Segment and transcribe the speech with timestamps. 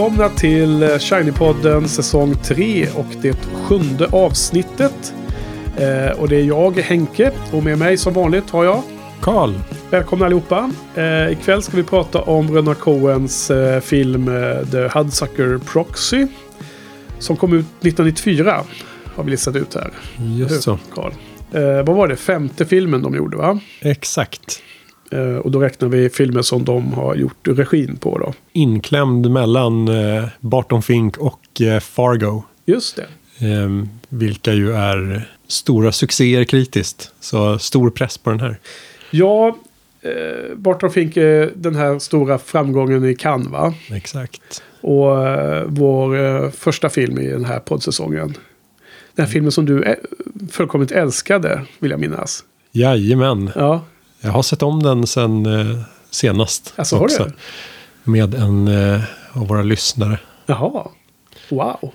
[0.00, 5.14] Välkomna till Shiny-podden säsong 3 och det sjunde avsnittet.
[5.76, 8.82] Eh, och det är jag, Henke, och med mig som vanligt har jag
[9.20, 9.52] Karl.
[9.90, 10.72] Välkomna allihopa.
[10.94, 16.26] Eh, ikväll ska vi prata om Röna Coens eh, film eh, The Hudsucker Proxy.
[17.18, 18.64] Som kom ut 1994.
[19.14, 19.90] Har vi listat ut här.
[20.18, 20.78] Just så.
[20.94, 21.12] Carl.
[21.52, 22.16] Eh, vad var det?
[22.16, 23.60] Femte filmen de gjorde va?
[23.80, 24.62] Exakt.
[25.10, 28.34] Eh, och då räknar vi filmer som de har gjort regin på då.
[28.52, 32.42] Inklämd mellan eh, Barton Fink och eh, Fargo.
[32.64, 33.06] Just det.
[33.46, 37.12] Eh, vilka ju är stora succéer kritiskt.
[37.20, 38.58] Så stor press på den här.
[39.10, 39.56] Ja,
[40.02, 43.74] eh, Barton Fink är den här stora framgången i Cannes va?
[43.90, 44.62] Exakt.
[44.80, 48.34] Och eh, vår eh, första film i den här poddsäsongen.
[49.14, 49.96] Den här filmen som du
[50.50, 52.44] fullkomligt älskade, vill jag minnas.
[52.72, 53.50] Jajamän.
[53.54, 53.84] Ja,
[54.20, 55.78] Jag har sett om den sen eh,
[56.10, 56.72] senast.
[56.76, 57.32] Alltså, har du?
[58.04, 59.00] Med en eh,
[59.32, 60.18] av våra lyssnare.
[60.46, 60.88] jaha.
[61.48, 61.92] Wow.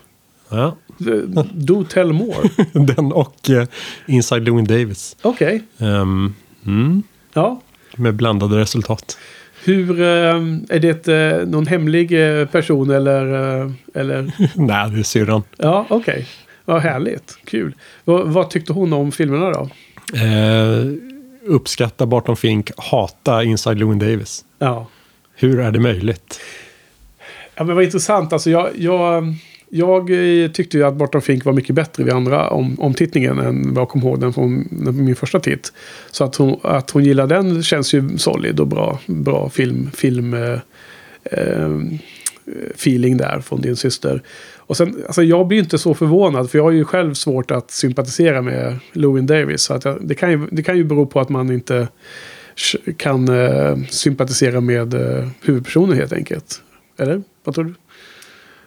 [0.50, 0.76] Ja.
[1.54, 2.50] Do tell more.
[2.74, 3.68] den och eh,
[4.08, 5.16] Inside Llewyn Davis.
[5.22, 5.64] Okej.
[5.78, 6.34] Ehm,
[6.66, 7.62] mm, Ja.
[7.96, 9.18] med blandade resultat.
[9.64, 10.36] Hur, eh,
[10.70, 12.10] är det eh, någon hemlig
[12.52, 13.26] person eller?
[13.94, 14.32] eller?
[14.56, 15.44] Nej, det är syrran.
[15.58, 16.28] Ja, okej.
[16.66, 17.38] Vad härligt.
[17.46, 17.76] Kul.
[18.04, 19.70] Vad, vad tyckte hon om filmerna då?
[21.48, 24.46] Uppskatta Barton Fink, hata Inside Llewyn Davis.
[24.60, 24.88] Ja.
[25.36, 26.40] Hur är det möjligt?
[27.56, 28.34] Ja, men vad intressant.
[28.34, 29.36] Alltså jag, jag,
[29.70, 30.10] jag
[30.44, 33.82] eh, tyckte ju att Barton Fink var mycket bättre vid andra om, omtittningen än vad
[33.82, 34.68] jag kom ihåg den från
[35.06, 35.74] min första titt.
[36.12, 40.34] Så att hon, att hon gillar den känns ju solid och bra, bra film, film
[40.34, 40.60] eh,
[41.24, 41.80] eh,
[42.76, 44.22] feeling där från din syster.
[44.68, 47.72] Och sen, alltså jag blir inte så förvånad för jag har ju själv svårt att
[47.72, 49.62] sympatisera med Lewin Davis.
[49.62, 51.88] Så att jag, det, kan ju, det kan ju bero på att man inte
[52.98, 56.62] kan eh, sympatisera med eh, huvudpersonen helt enkelt.
[57.00, 57.22] Eller?
[57.44, 57.74] Vad tror du?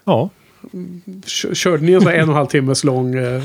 [0.04, 0.30] Ja,
[1.26, 3.42] Kö- Körde ni en sån en och en halv timmes lång eh,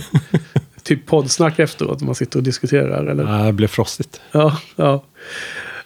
[0.83, 2.01] typ poddsnack efteråt?
[2.01, 3.23] Man sitter och diskuterar eller?
[3.23, 4.21] Nej, det blev frostigt.
[4.31, 5.03] Ja, ja.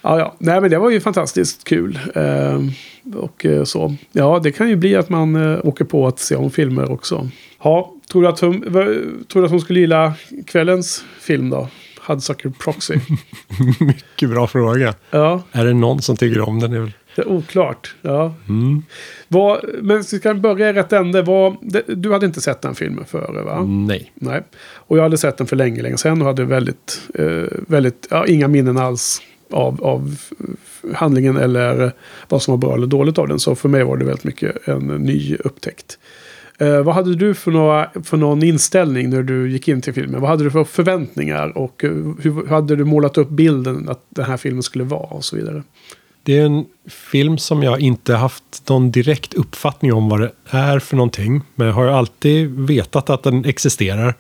[0.02, 0.36] Ja, ja.
[0.40, 2.00] Nej, men det var ju fantastiskt kul.
[2.16, 2.72] Ehm,
[3.16, 3.96] och eh, så.
[4.12, 7.30] Ja, det kan ju bli att man eh, åker på att se om filmer också.
[7.64, 10.14] Ja, tror du att hon, tror du att hon skulle gilla
[10.48, 11.68] kvällens film då?
[12.08, 12.96] Hudsucker Proxy.
[13.80, 14.94] Mycket bra fråga.
[15.12, 16.74] Ja, Är det någon som tycker om den?
[16.74, 17.96] Är det är oklart.
[18.02, 18.34] Ja.
[18.50, 18.84] mm.
[19.28, 21.22] Vad, men vi börja i rätt ände.
[21.22, 23.64] Vad, det, du hade inte sett den filmen före va?
[23.64, 24.12] Nej.
[24.16, 24.42] Nej.
[24.74, 28.26] Och jag hade sett den för länge, länge sedan och hade väldigt, eh, väldigt, ja,
[28.28, 29.22] inga minnen alls
[29.52, 30.18] av, av
[30.94, 31.92] handlingen eller
[32.30, 33.40] vad som var bra eller dåligt av den.
[33.40, 35.98] Så för mig var det väldigt mycket en ny upptäckt.
[36.60, 40.22] Eh, vad hade du för, några, för någon inställning när du gick in till filmen?
[40.22, 44.06] Vad hade du för förväntningar och eh, hur, hur hade du målat upp bilden att
[44.10, 45.64] den här filmen skulle vara och så vidare?
[46.28, 50.80] Det är en film som jag inte haft någon direkt uppfattning om vad det är
[50.80, 51.42] för någonting.
[51.56, 54.16] Men jag har alltid vetat att den existerar.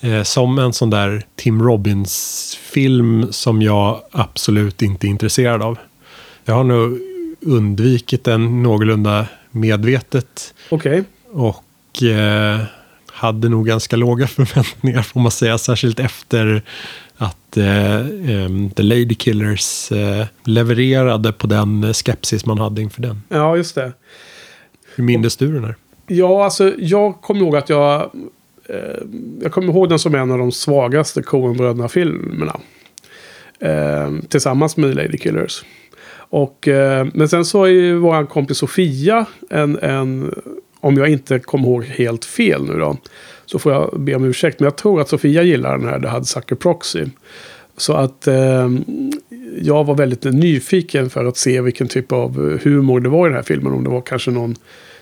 [0.00, 5.78] Eh, som en sån där Tim Robbins-film som jag absolut inte är intresserad av.
[6.44, 6.98] Jag har nog
[7.40, 10.54] undvikit den någorlunda medvetet.
[10.68, 11.04] Okej.
[11.32, 12.60] Och eh,
[13.06, 15.58] hade nog ganska låga förväntningar får man säga.
[15.58, 16.62] Särskilt efter
[17.20, 23.22] att eh, em, The Lady Killers eh, levererade på den skepsis man hade inför den.
[23.28, 23.92] Ja, just det.
[24.94, 25.76] Hur mindes du den här?
[26.06, 28.10] Ja, alltså jag kommer ihåg att jag...
[28.68, 28.76] Eh,
[29.42, 32.60] jag kommer ihåg den som en av de svagaste Coen-bröderna-filmerna.
[33.60, 35.64] Eh, tillsammans med Lady Killers.
[36.16, 40.34] Och, eh, men sen så är ju vår kompis Sofia en, en...
[40.80, 42.96] Om jag inte kommer ihåg helt fel nu då.
[43.52, 44.60] Så får jag be om ursäkt.
[44.60, 47.04] Men jag tror att Sofia gillar den här The Hudsucker Proxy.
[47.76, 48.68] Så att eh,
[49.60, 53.36] jag var väldigt nyfiken för att se vilken typ av humor det var i den
[53.36, 53.72] här filmen.
[53.72, 54.56] Om det var kanske någon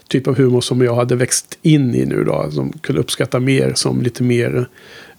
[0.08, 2.50] typ av humor som jag hade växt in i nu då.
[2.50, 4.68] Som kunde uppskatta mer som lite mer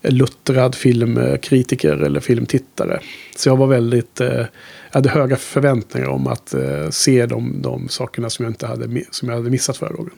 [0.02, 3.00] luttrad filmkritiker eller filmtittare.
[3.36, 4.22] Så jag var väldigt...
[4.22, 4.48] Eh, jag
[4.92, 9.30] hade höga förväntningar om att eh, se de, de sakerna som jag, inte hade, som
[9.30, 10.14] jag hade missat förra gången.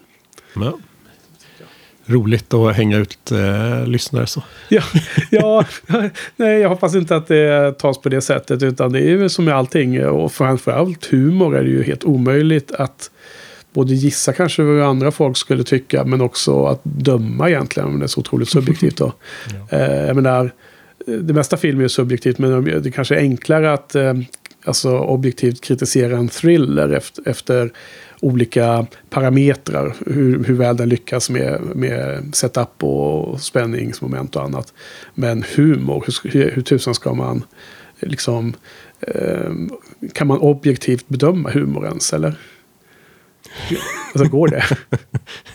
[0.55, 0.73] Mm.
[2.05, 4.43] Roligt att hänga ut eh, lyssnare så.
[4.69, 4.83] Ja,
[5.31, 5.65] ja,
[6.35, 8.63] nej, jag hoppas inte att det tas på det sättet.
[8.63, 10.05] Utan det är ju som med allting.
[10.05, 13.11] Och framförallt humor är det ju helt omöjligt att
[13.73, 16.03] både gissa kanske vad andra folk skulle tycka.
[16.03, 17.89] Men också att döma egentligen.
[17.89, 19.13] Om det är så otroligt subjektivt då.
[19.69, 20.51] Eh, jag menar,
[21.05, 22.37] det mesta film är ju subjektivt.
[22.37, 24.13] Men det kanske är enklare att eh,
[24.65, 27.71] alltså, objektivt kritisera en thriller efter, efter
[28.21, 29.95] olika parametrar.
[30.05, 34.73] Hur, hur väl den lyckas med, med setup och spänningsmoment och annat.
[35.13, 37.43] Men humor, hur, hur tusan ska man
[37.99, 38.53] liksom...
[38.99, 39.51] Eh,
[40.13, 42.35] kan man objektivt bedöma humor ens, eller?
[44.13, 44.63] Alltså går det?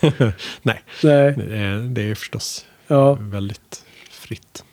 [0.63, 1.35] Nej, Nej.
[1.37, 3.19] det är, det är förstås Ja.
[3.21, 4.65] väldigt fritt.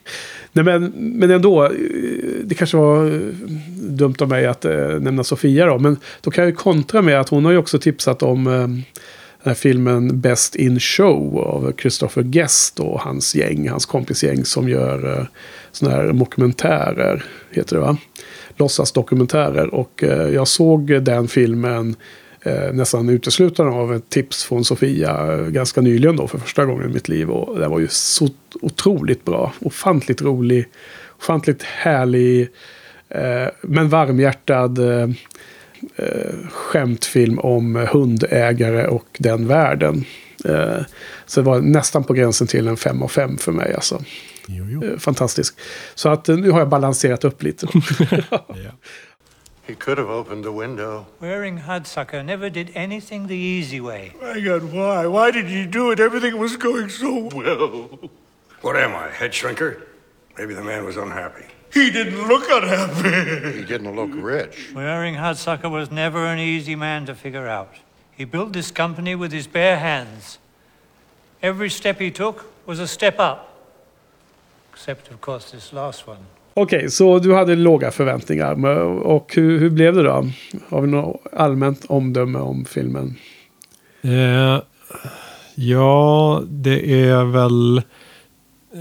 [0.53, 1.65] Nej, men, men ändå.
[1.65, 1.71] Eh,
[2.43, 3.19] det kanske var eh,
[3.75, 5.79] dumt av mig att eh, nämna Sofia då.
[5.79, 8.67] Men då kan jag ju kontra med att hon har ju också tipsat om eh,
[9.43, 14.69] den här filmen Best in Show av Christopher Guest och hans gäng, hans kompisgäng som
[14.69, 15.25] gör eh,
[15.71, 17.97] sådana här dokumentärer, heter det va?
[18.57, 19.73] Låtsasdokumentärer.
[19.73, 21.95] Och eh, jag såg den filmen
[22.43, 26.89] eh, nästan uteslutande av ett tips från Sofia eh, ganska nyligen då för första gången
[26.89, 27.29] i mitt liv.
[27.29, 28.29] Och det var ju så
[28.61, 30.65] otroligt bra, ofantligt rolig,
[31.17, 32.49] ofantligt härlig,
[33.09, 35.09] eh, men varmhjärtad eh,
[35.95, 40.05] eh, skämtfilm om hundägare och den världen.
[40.45, 40.81] Eh,
[41.25, 43.73] så det var nästan på gränsen till en fem av fem för mig.
[43.73, 44.03] Alltså.
[44.47, 44.99] Jo, jo.
[44.99, 45.55] Fantastisk.
[45.95, 47.67] Så att nu har jag balanserat upp lite.
[48.29, 48.71] Ja.
[49.65, 51.07] He could have opened the window.
[51.21, 54.13] Wearing Hudsucker never did anything the easy way.
[54.21, 55.07] My God, why?
[55.07, 56.01] Why did you do it?
[56.01, 58.09] Everything was going so well.
[58.61, 59.81] What am I, head shrinker?
[60.37, 61.45] Maybe the man was unhappy.
[61.73, 63.57] He didn't look unhappy.
[63.59, 64.73] He didn't look rich.
[64.75, 67.73] Wearing Hudsucker was never an easy man to figure out.
[68.11, 70.39] He built this company with his bare hands.
[71.41, 73.57] Every step he took was a step up.
[74.71, 76.25] Except, of course, this last one.
[76.53, 78.65] Okej, så du hade låga förväntningar.
[79.05, 80.29] Och hur, hur blev det då?
[80.69, 83.15] Har vi något allmänt omdöme om filmen?
[84.01, 84.61] Eh,
[85.55, 87.81] ja, det är väl...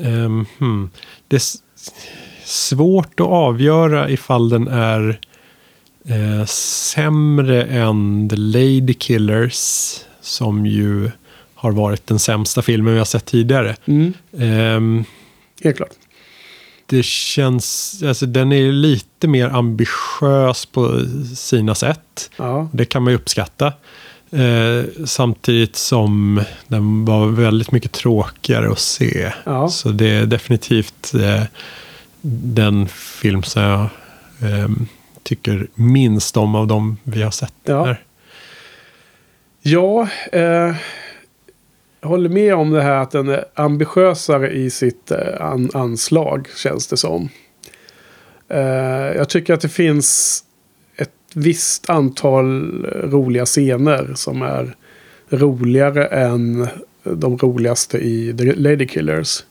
[0.04, 0.90] ehm, hmm.
[1.28, 1.42] Det är
[2.44, 5.20] svårt att avgöra ifall den är
[6.08, 9.98] eh, sämre än The Lady Killers.
[10.20, 11.10] Som ju
[11.54, 13.76] har varit den sämsta filmen vi har sett tidigare.
[13.84, 15.04] Mm, Ehm,
[15.64, 15.90] helt klart.
[16.92, 21.00] Det känns, alltså den är lite mer ambitiös på
[21.36, 22.30] sina sätt.
[22.36, 23.72] Ja, Det kan man ju uppskatta.
[24.30, 29.32] Eh, samtidigt som den var väldigt mycket tråkigare att se.
[29.44, 29.68] Ja.
[29.68, 31.42] Så det är definitivt eh,
[32.20, 33.80] den film som jag
[34.50, 34.68] eh,
[35.22, 37.54] tycker minst om av de vi har sett.
[37.64, 37.84] Ja.
[37.84, 38.02] Här.
[39.62, 40.74] ja eh,
[42.02, 46.86] håller med om det här att den är ambitiösare i sitt eh, an, anslag, känns
[46.86, 47.28] det som.
[48.48, 50.40] Eh, jag tycker att det finns
[50.96, 54.76] ett visst antal roliga scener som är
[55.28, 56.68] roligare än
[57.02, 59.44] de roligaste i The Lady Killers.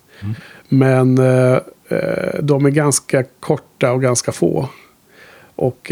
[0.70, 1.60] Men eh,
[1.90, 4.70] eh, de är ganska korta och ganska få.
[5.56, 5.92] Och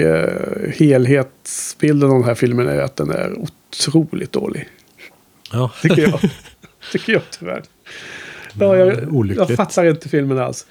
[0.74, 4.68] helhetsbilden av den här filmen är att den är otroligt dålig.
[5.52, 5.72] Ja.
[5.82, 6.20] Tycker jag.
[6.92, 7.64] tycker jag tyvärr.
[8.60, 9.50] Ja, jag, Olyckligt.
[9.50, 10.66] jag fattar inte filmen alls.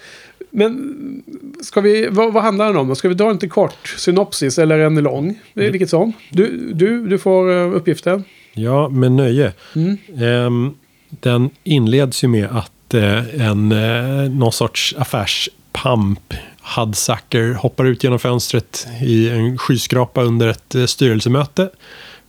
[0.51, 1.23] Men
[1.63, 2.97] ska vi, vad, vad handlar den om?
[2.97, 5.41] Ska vi dra en kort synopsis eller en lång?
[5.55, 6.13] Är Vilket som.
[6.31, 8.25] Du, du, du får eh, uppgiften.
[8.53, 9.53] Ja, med nöje.
[9.77, 9.97] Mm.
[10.21, 10.75] Ehm,
[11.09, 16.35] den inleds ju med att eh, en eh, någon sorts affärspamp,
[16.77, 21.71] Hudsucker, hoppar ut genom fönstret i en skyskrapa under ett styrelsemöte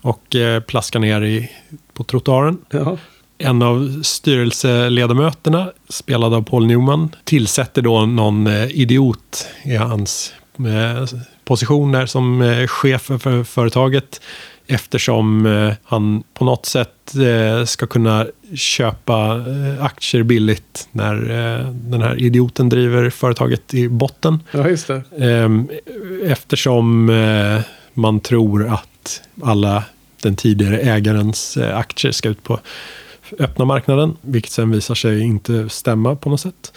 [0.02, 0.36] och
[0.68, 1.52] plaskar ner i,
[1.94, 2.58] på trottoaren.
[2.70, 2.98] Ja.
[3.42, 11.18] En av styrelseledamöterna, spelad av Paul Newman, tillsätter då någon eh, idiot i hans eh,
[11.46, 14.22] position där som eh, chef för- för företaget.
[14.68, 15.46] Eftersom
[15.84, 17.14] han på något sätt
[17.66, 19.46] ska kunna köpa
[19.80, 21.16] aktier billigt när
[21.74, 24.44] den här idioten driver företaget i botten.
[24.52, 25.02] ja, just det.
[25.20, 25.70] Ehm,
[26.24, 27.06] Eftersom
[27.94, 29.84] man tror att alla
[30.22, 32.60] den tidigare ägarens aktier ska ut på
[33.40, 36.74] öppna marknaden, vilket sen visar sig inte stämma på något sätt.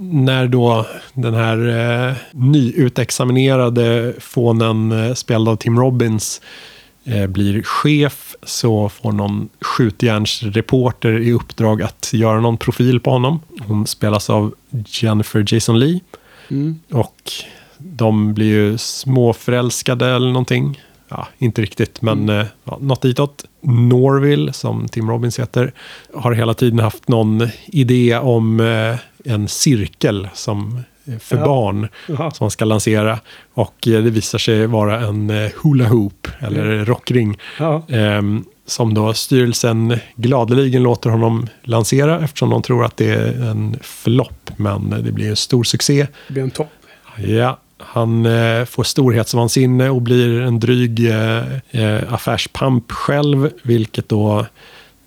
[0.00, 1.68] När då den här
[2.08, 6.40] eh, nyutexaminerade fånen eh, spelad av Tim Robbins
[7.04, 13.40] eh, blir chef så får någon skjutjärnsreporter i uppdrag att göra någon profil på honom.
[13.66, 14.54] Hon spelas av
[14.86, 16.00] Jennifer Jason Lee.
[16.50, 16.80] Mm.
[16.90, 17.32] Och
[17.78, 20.80] de blir ju småförälskade eller någonting.
[21.08, 23.44] Ja, inte riktigt, men eh, ja, något ditåt.
[23.60, 25.72] Norville, som Tim Robbins heter,
[26.14, 28.96] har hela tiden haft någon idé om eh,
[29.32, 31.44] en cirkel som eh, för Ja.
[31.44, 32.30] barn Jaha.
[32.30, 33.18] som man ska lansera.
[33.54, 35.30] Och det visar sig vara en
[35.62, 37.38] hula hoop, eller rockring.
[37.58, 37.82] Ja.
[37.88, 43.76] Ehm, som då styrelsen gladeligen låter honom lansera eftersom de tror att det är en
[43.82, 44.50] flopp.
[44.56, 46.06] Men det blir en stor succé.
[46.26, 46.70] Det blir en topp.
[47.16, 53.50] Ja, han eh, får storhetsvansinne och blir en dryg eh, eh, affärspamp själv.
[53.62, 54.46] Vilket då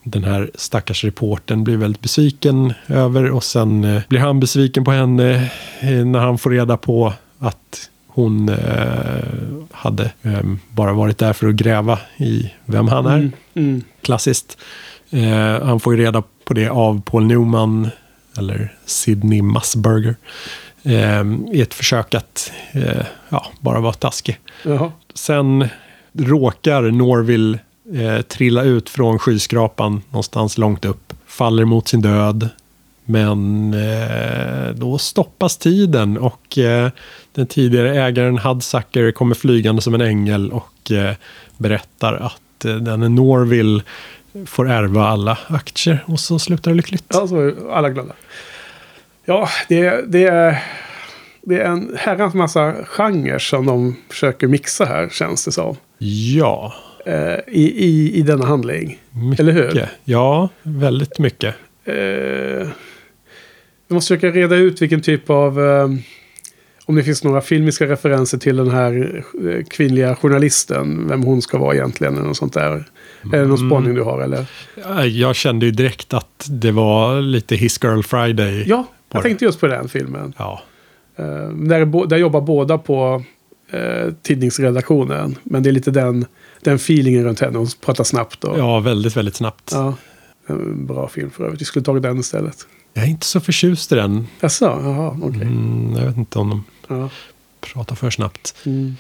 [0.03, 3.31] den här stackars reporten blir väldigt besviken över.
[3.31, 7.89] Och sen eh, blir han besviken på henne eh, när han får reda på att
[8.13, 9.23] Hon eh,
[9.71, 13.31] hade eh, bara varit där för att gräva i vem han är.
[13.53, 13.81] Mm.
[14.01, 14.57] Klassiskt.
[15.09, 17.89] Eh, han får ju reda på det av Paul Newman,
[18.37, 20.15] eller Sidney Musburger,
[21.51, 24.39] i ett försök att eh, ja, bara vara taskig.
[24.63, 24.91] Jaha.
[25.13, 25.67] Sen
[26.13, 27.59] råkar Norville
[27.93, 31.13] eh, trilla ut från skyskrapan någonstans långt upp.
[31.25, 32.50] Faller mot sin död.
[33.05, 36.89] Men eh, då stoppas tiden och eh,
[37.33, 41.15] den tidigare ägaren Hudsucker kommer flygande som en ängel och eh,
[41.57, 43.83] berättar att eh, denne Norville
[44.45, 47.05] får ärva alla aktier och så slutar det lyckligt.
[47.07, 48.13] Ja, så är alla glada.
[49.31, 50.63] Ja, det, det, är,
[51.41, 55.75] det är en herrans massa genrer som de försöker mixa här, känns det som.
[56.38, 56.73] Ja,
[57.05, 59.00] Eh, i, i, I denna handling.
[59.11, 59.39] mycket.
[59.39, 59.85] Eller hur?
[60.03, 61.55] Ja, väldigt mycket.
[61.85, 62.67] Eh, jag
[63.88, 65.61] måste försöka reda ut vilken typ av...
[65.65, 65.89] Eh,
[66.85, 71.07] om det finns några filmiska referenser till den här eh, kvinnliga journalisten.
[71.09, 72.13] Vem hon ska vara egentligen.
[72.17, 72.71] Eller något sånt där.
[72.71, 72.83] Är
[73.31, 73.50] det Mm.
[73.50, 74.45] någon spaning du har eller?
[74.83, 78.63] Ja, Jag kände ju direkt att det var lite His Girl Friday.
[78.67, 80.34] Ja, jag tänkte just på den filmen.
[80.38, 80.62] Ja,
[81.15, 83.24] Eh, där, där jobbar båda på
[83.72, 85.36] eh, tidningsredaktionen.
[85.44, 86.25] Men det är lite den,
[86.62, 87.58] den feelingen runt henne.
[87.58, 88.44] Hon pratar snabbt.
[88.44, 89.70] Och, ja väldigt, väldigt snabbt.
[89.74, 89.94] ja.
[90.48, 91.62] En bra film för övrigt.
[91.62, 92.68] Vi skulle tagit den istället.
[92.94, 94.27] Jag är inte så förtjust i den.
[94.39, 95.41] Jaså, jaha, okej.
[95.41, 96.63] Mm, jag vet inte om de
[96.96, 97.10] Ja.
[97.62, 98.56] pratar för snabbt.
[98.65, 98.96] Mm.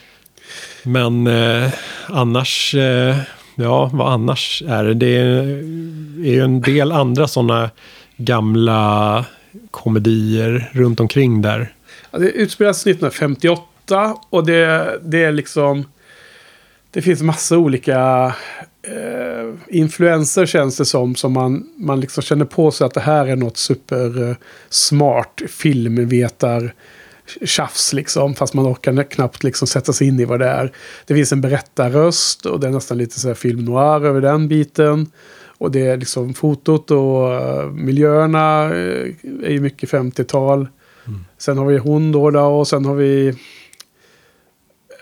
[0.83, 1.71] Men eh,
[2.07, 3.17] annars, eh,
[3.55, 4.93] ja vad annars är det?
[4.93, 5.37] Det är,
[6.25, 7.69] är ju en del andra sådana
[8.17, 9.25] gamla
[9.71, 11.73] komedier runt omkring där.
[12.11, 15.85] Ja, det utspelas 1958 och det, det är liksom...
[16.93, 18.25] Det finns massa olika
[18.83, 21.15] eh, influenser känns det som.
[21.15, 26.73] Som man, man liksom känner på sig att det här är något supersmart filmvetar
[27.45, 28.35] tjafs liksom.
[28.35, 30.71] Fast man orkar knappt liksom sätta sig in i vad det är.
[31.05, 34.47] Det finns en berättarröst och det är nästan lite så här film noir över den
[34.47, 35.11] biten.
[35.61, 39.07] Och det är liksom fotot och eh, miljöerna eh,
[39.43, 40.67] är ju mycket 50-tal.
[41.37, 43.33] Sen har vi hon då, då och sen har vi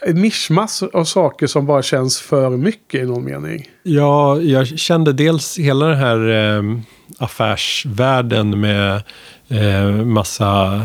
[0.08, 3.70] mischmass av saker som bara känns för mycket i någon mening.
[3.84, 6.64] Ja, jag kände dels hela den här eh,
[7.18, 9.02] affärsvärlden med
[9.48, 10.82] eh, massa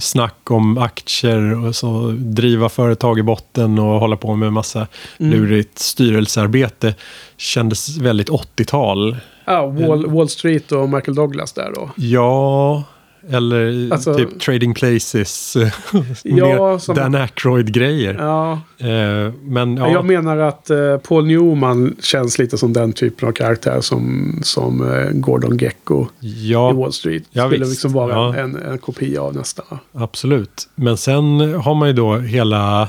[0.00, 5.78] snack om aktier och så driva företag i botten och hålla på med massa lurigt
[5.78, 6.94] styrelsearbete.
[7.36, 9.16] Kändes väldigt 80-tal.
[9.44, 11.90] Ja, Wall, Wall Street och Michael Douglas där då.
[11.96, 12.84] Ja,
[13.30, 15.56] eller Alltså- typ Trading Places.
[16.22, 18.14] Ja, som- Dan Aykroyd-grejer.
[18.18, 23.28] Ja, Eh, men ja, Jag menar att eh, Paul Newman känns lite som den typen
[23.28, 27.22] av karaktär som, som eh, Gordon Gecko i ja Wall Street.
[27.30, 27.70] Ja, Skulle visst.
[27.70, 28.34] liksom vara Ja.
[28.36, 29.62] en, en kopia av nästa.
[29.92, 30.68] absolut.
[30.74, 32.88] Men sen har man ju då hela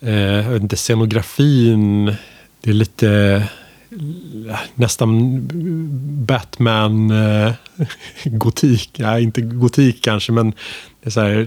[0.00, 2.04] eh, inte, scenografin.
[2.60, 3.42] Det är lite
[4.74, 5.40] nästan
[6.26, 7.52] Batman eh,
[8.24, 8.90] gotik.
[8.96, 10.50] Ja, inte gotik kanske, men
[11.02, 11.44] det är så här,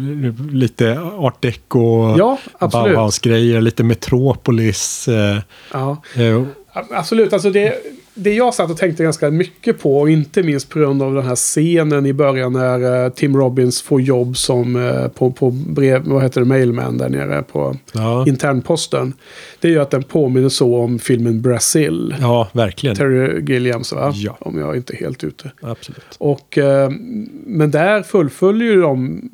[0.54, 2.16] lite art deco.
[2.18, 2.96] Ja, absolut.
[2.96, 5.08] Bauhaus-grejer, lite Metropolis.
[5.08, 5.38] Eh,
[5.74, 6.02] Ja.
[6.16, 6.44] eh,
[6.92, 7.74] Absolut, alltså det,
[8.18, 11.26] det jag satt och tänkte ganska mycket på, och inte minst på grund av den
[11.26, 16.02] här scenen i början när eh, Tim Robbins får jobb som eh, på, på brev,
[16.06, 19.14] vad heter det, mailman där nere på ja, internposten.
[19.60, 22.16] Det är ju att den påminner så om filmen Brazil.
[22.20, 22.96] ja, verkligen.
[22.96, 24.12] Terry Gilliams va?
[24.16, 24.38] Ja.
[24.40, 25.52] Om jag inte är helt ute.
[25.62, 26.16] Absolut.
[26.18, 26.90] Och, eh,
[27.46, 29.30] men där fullföljer ju de,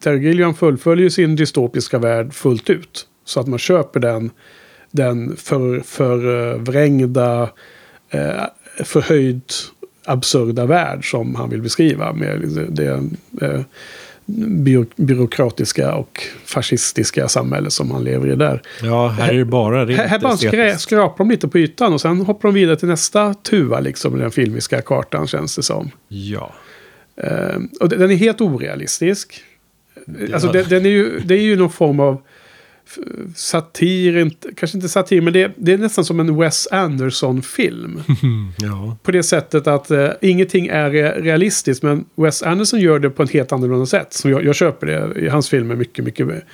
[0.00, 3.06] Terry Gilliam fullföljer sin dystopiska värld fullt ut.
[3.24, 4.30] Så att man köper den,
[4.90, 7.48] den för, förvrängda,
[8.12, 8.44] eh,
[8.84, 9.54] förhöjt
[10.04, 12.12] absurda värld som han vill beskriva.
[12.12, 13.60] Med det, det eh,
[14.96, 18.62] byråkratiska och fascistiska samhälle som han lever i där.
[18.82, 21.92] Ja, här är det bara rent Här, här bara skrä, skrapar de lite på ytan
[21.92, 25.62] och sen hoppar de vidare till nästa tuva liksom i den filmiska kartan känns det
[25.62, 25.90] som.
[26.08, 26.52] Ja.
[27.16, 29.42] Eh, och den är helt orealistisk.
[30.32, 32.22] Alltså den, den är ju, det är ju någon form av
[33.34, 38.02] satir, inte, kanske inte satir, men det, det är nästan som en Wes Anderson-film.
[38.58, 38.96] ja.
[39.02, 43.22] på det sättet att eh, ingenting är re- realistiskt, men Wes Anderson gör det på
[43.22, 44.12] ett helt annorlunda sätt.
[44.12, 46.44] Så jag, jag köper det i hans filmer mycket, mycket, mer-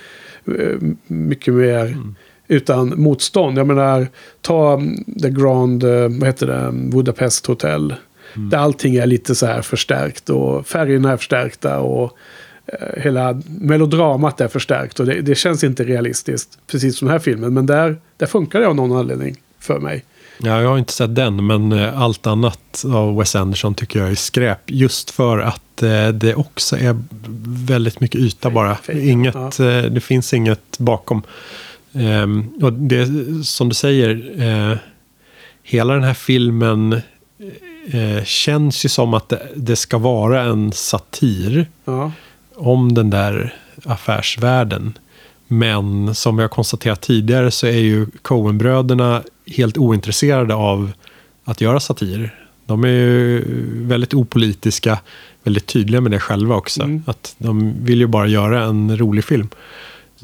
[0.45, 1.97] eh, mycket mer
[2.47, 3.57] utan motstånd.
[3.57, 4.07] Jag menar,
[4.41, 7.93] ta mm, The Grand, eh, vad heter det, Budapest Hotel.
[8.33, 12.17] Där allting är lite så här förstärkt och färgerna är förstärkta och
[12.97, 14.99] hela melodramat är förstärkt.
[14.99, 17.53] Och det, det känns inte realistiskt, precis som den här filmen.
[17.53, 20.05] Men där, där funkar det av någon anledning för mig.
[20.37, 24.09] Ja, jag har inte sett den, men eh, allt annat av Wes Anderson tycker jag
[24.11, 24.59] är skräp.
[24.65, 26.97] Just för att eh, det också är
[27.67, 28.77] väldigt mycket yta bara.
[28.93, 29.69] Inget, ja.
[29.69, 31.21] eh, det finns inget bakom.
[31.93, 33.07] Ehm, och det
[33.45, 34.77] som du säger, eh,
[35.63, 36.93] hela den här filmen
[37.87, 42.11] eh, känns ju som att det, det ska vara en satir Ja.
[42.59, 44.97] Om den där affärsvärlden.
[45.47, 49.23] Men som har konstaterat tidigare så är ju Coen-bröderna
[49.57, 50.91] helt ointresserade av
[51.43, 52.35] att göra satir.
[52.65, 53.43] De är ju
[53.87, 54.99] väldigt opolitiska,
[55.43, 56.83] väldigt tydliga med det själva också.
[56.83, 57.03] Mm.
[57.07, 59.49] Att de vill ju bara göra en rolig film.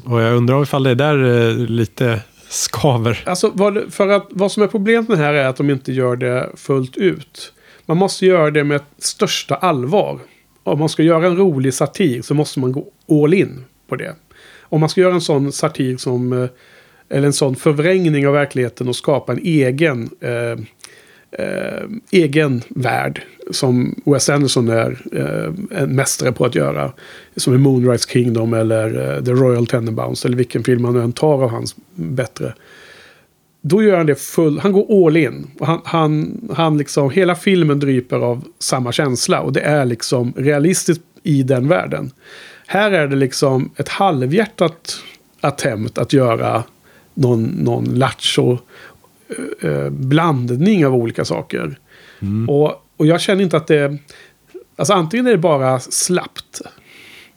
[0.04, 3.22] Och jag undrar ifall det är där eh, lite skaver.
[3.26, 5.92] Alltså, vad, för att, vad som är problemet med det här är att de inte
[5.92, 7.52] gör det fullt ut.
[7.86, 10.18] Man måste göra det med största allvar.
[10.66, 14.14] Om man ska göra en rolig satir så måste man gå all in på det.
[14.60, 16.32] Om man ska göra en sån satir som...
[16.32, 16.48] Eh,
[17.08, 20.10] eller en sån förvrängning av verkligheten och skapa en egen...
[20.20, 20.58] Eh,
[21.30, 23.22] eh, egen värld.
[23.50, 26.92] Som Wes Anderson är eh, en mästare på att göra.
[27.36, 30.24] Som i Moonrise Kingdom eller eh, The Royal Tenenbaums.
[30.24, 32.54] Eller vilken film man än tar av hans bättre.
[33.68, 35.50] Då gör han det full, han går all in.
[35.60, 39.40] Han, han, han liksom, hela filmen dryper av samma känsla.
[39.40, 42.10] Och det är liksom realistiskt i den världen.
[42.66, 45.02] Här är det liksom ett halvhjärtat
[45.40, 46.64] attempt att göra
[47.14, 48.58] någon, någon lattjo
[49.60, 51.78] eh, blandning av olika saker.
[52.48, 53.98] Och, och jag känner inte att det...
[54.76, 56.60] Alltså antingen är det bara slappt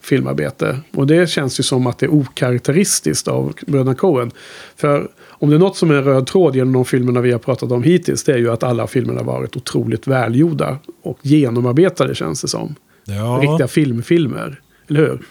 [0.01, 0.79] filmarbete.
[0.91, 4.31] Och det känns ju som att det är okaraktäristiskt av bröderna Coen.
[4.75, 7.39] För om det är något som är en röd tråd genom de filmerna vi har
[7.39, 8.23] pratat om hittills.
[8.23, 10.77] Det är ju att alla filmerna har varit otroligt välgjorda.
[11.03, 12.75] Och genomarbetade känns det som.
[13.05, 13.39] Ja.
[13.41, 14.61] Riktiga filmfilmer.
[14.89, 15.21] Eller hur?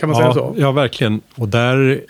[0.00, 0.54] Kan man säga ja, så?
[0.56, 1.20] Ja, verkligen.
[1.34, 2.00] Och där,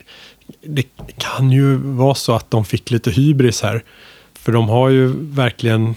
[0.66, 0.84] det
[1.16, 3.84] kan ju vara så att de fick lite hybris här.
[4.34, 5.94] För de har ju verkligen,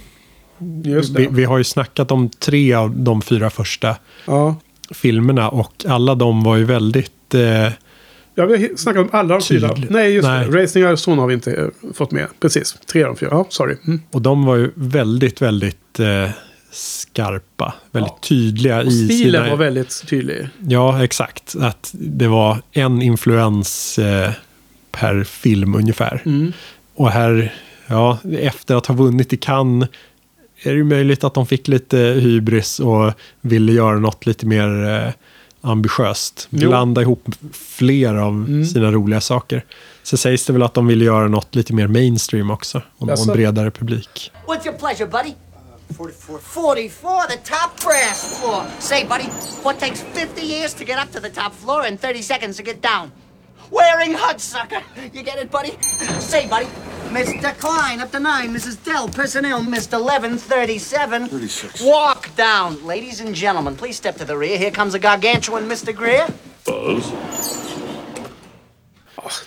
[0.57, 4.55] vi, vi har ju snackat om tre av de fyra första Ja.
[4.91, 7.67] filmerna och alla de var ju väldigt, eh,
[8.35, 9.75] Ja, vi har snackat om alla de fyra.
[9.89, 10.47] Nej, just Nej.
[10.47, 10.63] det.
[10.63, 12.27] Racing Arizona har vi inte eh, fått med.
[12.39, 12.75] Precis.
[12.91, 13.29] Tre av de fyra.
[13.31, 13.75] Ja, sorry.
[13.87, 14.01] Mm.
[14.11, 16.29] och de var ju väldigt, väldigt eh,
[16.71, 17.73] skarpa.
[17.91, 18.19] Väldigt Ja.
[18.21, 19.49] tydliga Och i stilen sina...
[19.49, 20.49] var väldigt tydlig.
[20.67, 21.55] Ja, exakt.
[21.59, 24.31] Att det var en influens eh,
[24.91, 26.21] per film ungefär.
[26.25, 26.53] Mm.
[26.95, 27.53] Och här,
[27.87, 29.89] ja, efter att ha vunnit i Cannes
[30.63, 34.89] är det ju möjligt att de fick lite hybris och ville göra något lite mer
[34.89, 35.13] eh,
[35.61, 36.47] ambitiöst.
[36.49, 36.69] Jo.
[36.69, 39.65] Blanda ihop fler av sina roliga saker.
[40.03, 42.81] Så sägs det väl att de ville göra något lite mer mainstream också.
[42.97, 44.31] Och nå en bredare publik.
[44.47, 45.33] What's your pleasure, buddy?
[45.97, 46.39] 44.
[46.39, 48.63] 44, the top brass floor.
[48.79, 49.29] Say, buddy,
[49.63, 52.63] what takes 50 years to get up to the top floor and 30 seconds to
[52.63, 53.11] get down?
[53.71, 54.81] Wearing Hudsucker.
[55.13, 55.71] You get it, buddy?
[56.19, 56.67] Say, buddy.
[57.11, 57.53] Mr.
[57.59, 58.53] Klein, up to nine.
[58.53, 58.77] Mrs.
[58.83, 59.97] Dell, personnel, Mr.
[59.99, 61.27] 1137.
[61.29, 61.81] 36.
[61.81, 62.87] Walk down.
[62.87, 64.57] Ladies and gentlemen, please step to the rear.
[64.57, 65.91] Here comes a gargantuan Mr.
[65.93, 66.27] Greer.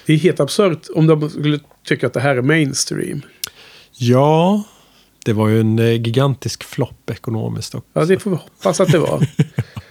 [0.07, 3.23] Det är helt absurt om de skulle tycka att det här är mainstream.
[3.93, 4.63] Ja,
[5.25, 7.75] det var ju en eh, gigantisk flopp ekonomiskt.
[7.75, 9.27] Och, Ja, det får vi hoppas att det var.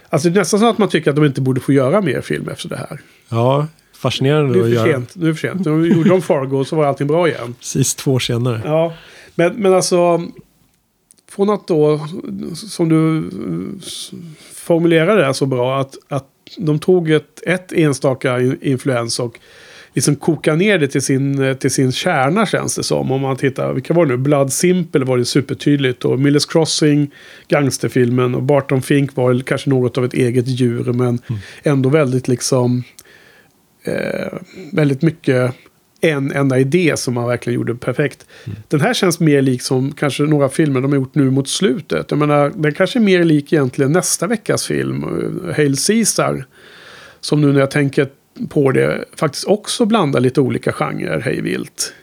[0.08, 2.20] Alltså det är nästan så att man tycker att de inte borde få göra mer
[2.20, 3.00] film efter det här.
[3.28, 3.66] ja,
[4.08, 4.86] fascinerande att göra.
[4.92, 5.16] sent.
[5.16, 5.66] Nu är det för sent.
[5.66, 7.54] Nu gjorde de Fargo så var allting bra igen.
[7.58, 8.60] Precis två år senare.
[8.64, 8.92] Ja,
[9.34, 10.22] men, men alltså...
[11.30, 12.00] Från att då,
[12.54, 13.86] som du eh,
[14.54, 16.26] formulerade det så bra, att, att
[16.58, 19.38] de tog ett, ett enstaka in- influens och
[19.94, 23.12] liksom kokade ner det till sin, eh, till sin kärna känns det som.
[23.12, 24.16] Om man tittar, vilka var det nu?
[24.16, 27.10] Blood Simple var det supertydligt och Millers Crossing,
[27.48, 31.18] gangsterfilmen och Barton Fink var kanske något av ett eget djur men
[31.62, 32.82] ändå väldigt liksom
[33.84, 34.38] eh,
[34.72, 35.54] väldigt mycket
[36.00, 38.26] en enda idé som man verkligen gjorde perfekt.
[38.68, 42.10] Den här känns mer lik som kanske några filmer de har gjort nu mot slutet.
[42.10, 46.46] Jag menar, den kanske är mer lik egentligen nästa veckas film, eh, Hail Caesar.
[47.20, 48.08] Som nu när jag tänker
[48.48, 51.94] på det faktiskt också blandar lite olika genrer hej vilt.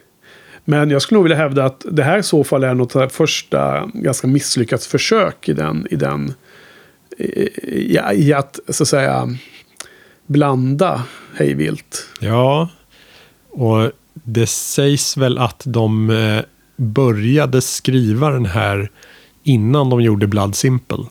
[0.64, 3.08] Men jag skulle nog vilja hävda att det här i så fall är något av
[3.08, 6.34] första ganska misslyckat försök i den, i den
[7.18, 7.24] i,
[7.62, 9.28] i, i att så att säga
[10.26, 11.02] blanda
[11.36, 12.08] hej vilt.
[12.20, 12.68] Ja,
[13.50, 16.42] och det sägs väl att de eh,
[16.76, 18.90] började skriva den här
[19.42, 21.04] innan de gjorde Blood Simple.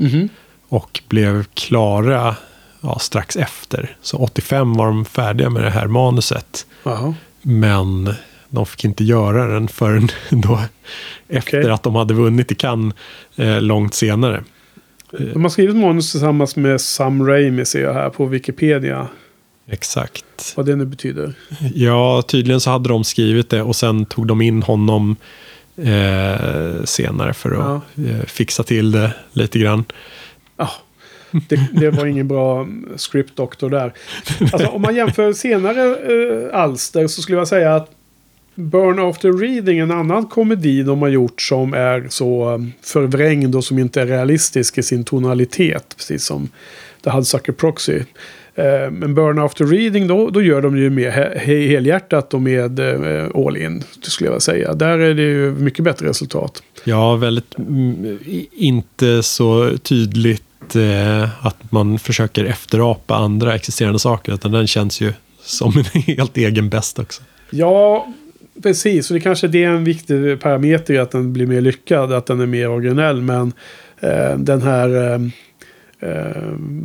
[0.70, 2.36] Och blev klara
[2.82, 3.96] ja, strax efter.
[4.02, 6.66] Så 85 var de färdiga med det här manuset.
[6.84, 7.14] Jaha.
[7.42, 8.14] Men
[8.50, 10.60] de fick inte göra den förrän då
[11.28, 11.72] efter Okej.
[11.72, 12.96] att de hade vunnit i Cannes
[13.36, 14.44] eh, långt senare.
[15.12, 19.08] De har skrivit manus tillsammans med Sam Raimi ser jag här på Wikipedia.
[19.68, 20.54] Exakt.
[20.56, 21.34] Vad det nu betyder.
[21.76, 25.16] Ja, tydligen så hade de skrivit det och sen tog de in honom
[25.76, 29.86] eh, senare för att eh, fixa till det lite grann.
[30.58, 30.70] Ja,
[31.32, 33.94] det, det var ingen bra scriptdoktor där.
[34.54, 37.90] Alltså, om man jämför senare eh, alster så skulle jag säga att
[38.56, 43.64] Burn After Reading, en annan komedi de har gjort som är så um, förvrängd och
[43.64, 45.94] som inte är realistisk i sin tonalitet.
[45.98, 46.50] Precis som
[47.04, 48.00] The Hudsucker Proxy.
[48.56, 52.42] Eh, Men Burn After Reading då, då gör de ju mer he- he- helhjärtat och
[52.42, 53.84] med eh, all in.
[54.02, 54.74] Skulle jag säga.
[54.74, 56.64] Där är det ju mycket bättre resultat.
[56.84, 58.20] Ja, väldigt mm,
[58.52, 64.34] inte så tydligt eh, att man försöker efterapa andra existerande saker.
[64.34, 67.22] Utan den känns ju som en helt egen bäst också.
[67.50, 68.08] Ja,
[68.64, 69.10] precis.
[69.10, 72.14] Och det kanske det är en viktig parameter i att den blir mer lyckad.
[72.14, 73.22] Att den är mer originell.
[73.22, 73.54] Men
[74.00, 75.14] eh, den här...
[75.14, 75.22] Eh,
[76.10, 76.44] eh,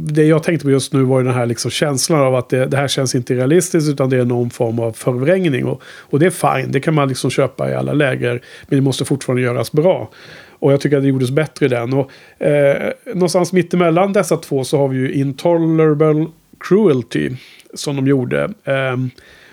[0.09, 2.66] det jag tänkte på just nu var ju den här liksom känslan av att det,
[2.66, 5.64] det här känns inte realistiskt utan det är någon form av förvrängning.
[5.64, 8.42] Och, och det är fine, det kan man liksom köpa i alla läger.
[8.68, 10.11] Men det måste fortfarande göras bra.
[10.59, 11.92] Och jag tycker att det gjordes bättre i den.
[11.92, 12.11] Och,
[12.46, 16.26] eh, någonstans mittemellan dessa två så har vi ju Intolerable
[16.61, 17.31] Cruelty.
[17.74, 18.50] Som de gjorde.
[18.64, 18.96] Eh,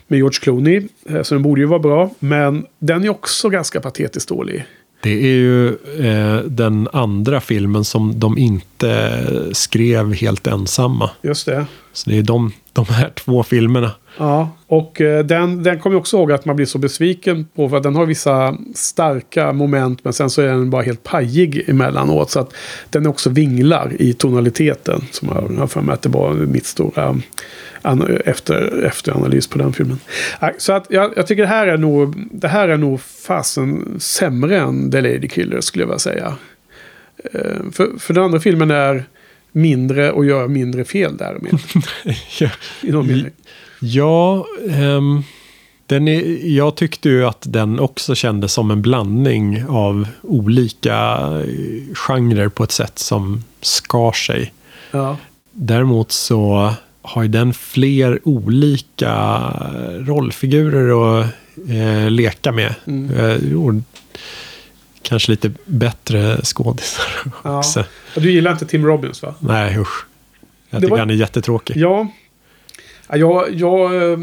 [0.08, 0.88] med George Clooney.
[1.10, 2.10] eh, Så den borde ju vara bra.
[2.20, 4.66] Men den är också ganska patetiskt dålig.
[5.02, 5.68] Det är ju
[6.00, 9.20] eh, den andra filmen som de inte
[9.52, 11.10] skrev helt ensamma.
[11.22, 11.66] Just det.
[11.94, 13.92] Så det är de, de här två filmerna.
[14.18, 17.70] Ja, och eh, den, den kommer jag också ihåg att man blir så besviken på.
[17.70, 20.04] För att den har vissa starka moment.
[20.04, 22.32] Men sen så är den bara helt pajig emellanåt.
[22.32, 22.54] Så att
[22.90, 25.02] den också vinglar i tonaliteten.
[25.12, 27.20] Som jag har för mig att det var mitt stora
[27.84, 27.96] eh,
[28.26, 30.00] efter, efteranalys på den filmen.
[30.42, 33.96] Äh, så att jag, jag tycker det här är nog, det här är nog fasen
[34.00, 36.34] sämre än The Lady Killer skulle jag vilja säga.
[37.34, 39.06] Eh, för, för den andra filmen är
[39.54, 41.60] mindre och gör mindre fel därmed.
[42.40, 42.50] Ja.
[42.82, 43.32] I någon mening.
[43.80, 45.24] Ja, ehm,
[45.86, 51.94] den är, jag tyckte ju att den också kändes som en blandning av olika eh,
[51.94, 54.54] genrer på ett sätt som skar sig.
[54.92, 55.18] Ja.
[55.52, 59.40] Däremot så har ju den fler olika
[60.00, 61.26] rollfigurer att
[61.70, 62.76] eh, leka med.
[63.18, 63.74] Eh, och
[65.04, 67.06] kanske lite bättre skådisar
[67.44, 67.58] Ja.
[67.60, 67.84] också.
[68.16, 69.36] Du gillar inte Tim Robbins va?
[69.40, 70.06] Nej, usch.
[70.70, 71.78] Jag Det tycker var- han är jättetråkig.
[71.78, 72.08] Ja.
[73.10, 74.18] Ja, Jag, jag eh,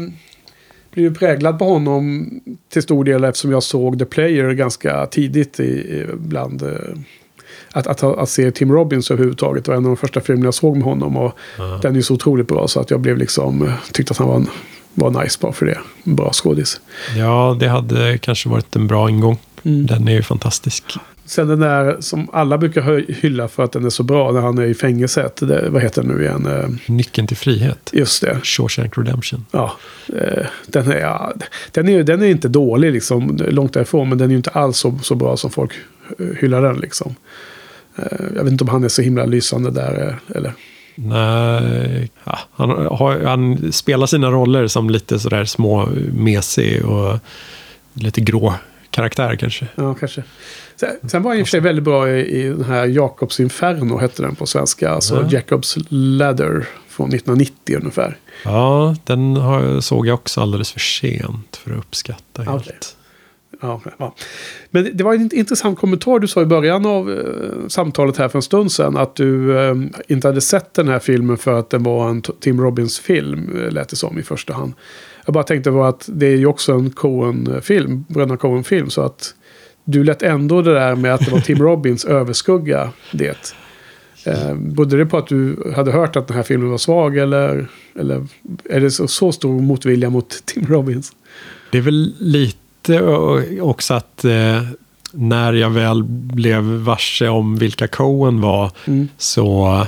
[0.93, 2.29] blev ju präglad på honom
[2.73, 6.63] till stor del eftersom jag såg The Player ganska tidigt i, i bland...
[6.63, 6.69] Eh,
[7.73, 10.75] att, att, att se Tim Robbins överhuvudtaget var en av de första filmerna jag såg
[10.75, 11.17] med honom.
[11.17, 11.37] Och
[11.81, 13.67] den är ju så otroligt bra så att jag blev liksom...
[13.67, 14.47] eh, Tyckte att han var, en,
[14.93, 15.79] var nice bara för det.
[16.03, 16.81] Bra skådis.
[17.17, 19.37] Ja, det hade kanske varit en bra ingång.
[19.63, 19.85] Mm.
[19.85, 20.83] Den är ju fantastisk.
[21.25, 24.57] Sen den där som alla brukar hylla för att den är så bra när han
[24.57, 25.35] är i fängelset.
[25.35, 26.45] Det, vad heter den nu igen?
[26.45, 27.89] Eh, Nyckeln till frihet.
[27.93, 28.39] Just det.
[28.43, 29.45] Shawshank Redemption.
[29.51, 29.73] Ja,
[30.07, 31.33] eh, den, är,
[31.71, 34.09] den, är, den är inte dålig liksom, långt därifrån.
[34.09, 35.71] Men den är ju inte alls så, så bra som folk
[36.19, 37.15] eh, hyllar den liksom.
[38.35, 40.19] Jag vet inte om han är så himla lysande där.
[40.35, 40.53] Eller?
[40.95, 47.19] Nej, ja, han, har, han spelar sina roller som lite sådär små mesig och
[47.93, 48.53] lite grå
[48.91, 49.67] karaktär kanske.
[49.75, 50.23] Ja, kanske.
[50.75, 53.39] Sen, sen var han i och för sig väldigt bra i, i den här Jakobs
[53.39, 54.89] Inferno, hette den på svenska.
[54.89, 55.27] Alltså Ja.
[55.31, 58.17] Jacobs Ladder från 1990 ungefär.
[58.45, 62.61] Ja, den har, såg jag också alldeles för sent för att uppskatta helt.
[62.67, 62.77] Okej.
[63.61, 64.15] Ja, ja.
[64.69, 68.29] Men det var en int- intressant kommentar du sa i början av eh, samtalet här
[68.29, 68.97] för en stund sedan.
[68.97, 69.75] Att du eh,
[70.07, 73.61] inte hade sett den här filmen för att den var en Tim Robbins-film.
[73.65, 74.73] eh, Lät det som i första hand.
[75.25, 78.05] Jag bara tänkte på att det är ju också en Coen-film.
[78.07, 78.89] Bröderna Coen-film.
[78.89, 79.33] Så att
[79.83, 83.53] du lät ändå det där med att det var Tim Robbins överskugga det.
[84.25, 87.17] Eh, berodde det på att du hade hört att den här filmen var svag?
[87.17, 87.67] Eller,
[87.99, 88.27] eller
[88.69, 91.11] är det så, så stor motvilja mot Tim Robbins?
[91.71, 94.61] Det är väl lite ö, också att eh,
[95.13, 99.07] när jag väl blev varse om vilka Coen var Mm.
[99.17, 99.81] så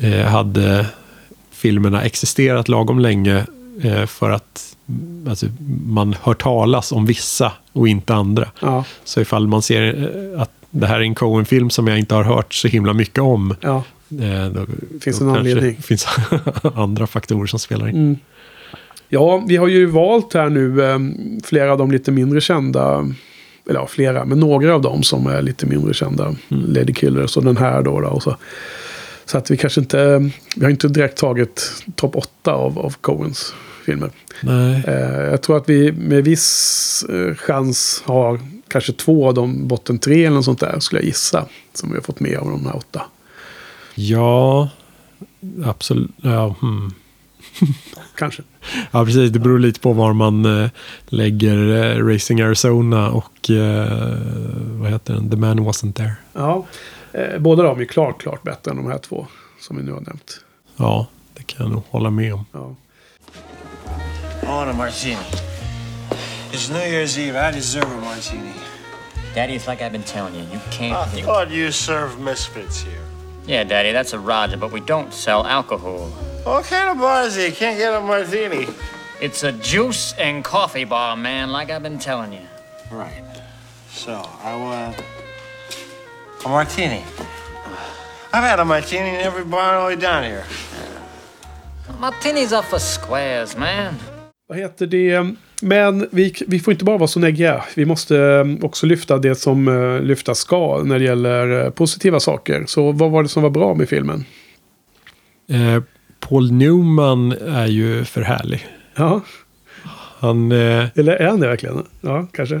[0.00, 0.86] eh, hade
[1.50, 3.44] filmerna existerat lagom länge eh,
[4.06, 5.46] för att mm, alltså,
[5.86, 8.48] man hör talas om vissa och inte andra.
[8.60, 9.82] Ja, Så ifall man ser
[10.34, 13.22] eh, att det här är en Coen-film som jag inte har hört så himla mycket
[13.22, 13.54] om.
[13.60, 13.84] ja.
[14.20, 14.66] Eh, då,
[15.00, 15.82] Finns då en anledning.
[15.82, 16.06] Finns
[16.74, 17.96] andra faktorer som spelar in.
[17.96, 18.16] Mm.
[19.08, 20.98] Ja, vi har ju valt här nu eh,
[21.44, 23.06] flera av de lite mindre kända.
[23.68, 26.34] Eller ja, flera, men några av dem som är lite mindre kända.
[26.48, 28.00] Lady Killers och den här då.
[28.00, 28.36] då och så.
[29.24, 33.54] så att vi kanske inte, vi har inte direkt tagit topp åtta av, av Coens
[33.84, 34.10] filmer.
[34.42, 34.84] Nej.
[34.86, 39.98] Eh, jag tror att vi med viss eh, chans har kanske två av de botten
[39.98, 41.46] tre eller något sånt där skulle jag gissa.
[41.74, 43.02] Som vi har fått med av de här åtta.
[43.94, 44.68] Ja,
[45.64, 46.10] absolut.
[46.16, 46.94] Ja, hmm.
[48.14, 48.42] Kanske.
[48.90, 49.30] Ja, precis.
[49.30, 50.70] Det beror lite på var man eh,
[51.06, 51.56] lägger
[52.02, 53.50] Racing Arizona och
[54.80, 55.30] vad heter den?
[55.30, 56.12] The Man Wasn't There.
[56.32, 56.66] Ja.
[57.38, 59.26] Båda de är klart, klart bättre än de här två
[59.60, 60.40] som vi nu har nämnt.
[60.76, 62.44] Ja, det kan jag nog hålla med om.
[62.52, 62.74] Ja.
[64.42, 65.20] I want a martini.
[66.52, 67.36] It's New Year's Eve.
[67.36, 68.52] I deserve a martini.
[69.34, 70.94] Daddy, it's like I've been telling you, you can't.
[70.94, 73.00] Ah, I thought you served misfits here.
[73.46, 76.08] Yeah, Daddy, that's a Roger, but we don't sell alcohol.
[76.44, 77.50] What kind of bar is it?
[77.50, 78.66] You Can't get a martini.
[79.20, 82.46] It's a juice and coffee bar, man, like I've been telling you.
[82.90, 83.22] Right.
[83.92, 85.02] So, I want
[86.44, 87.04] a martini.
[88.32, 90.44] I've had a martini in every bar all the way down here.
[91.98, 93.98] Martinis are for squares, man.
[94.50, 95.34] Vad heter det?
[95.62, 97.64] Men vi, vi får inte bara vara så neggiga.
[97.74, 102.20] Vi måste eh, också lyfta det som uh, lyftas ska när det gäller uh, positiva
[102.20, 102.64] saker.
[102.66, 104.24] Så vad var det som var bra med filmen?
[105.50, 105.82] Eh,
[106.20, 108.66] Paul Newman är ju för härlig.
[108.96, 109.20] Ja,
[110.18, 111.84] Han, eh, eller är han det verkligen?
[112.00, 112.60] Ja, kanske.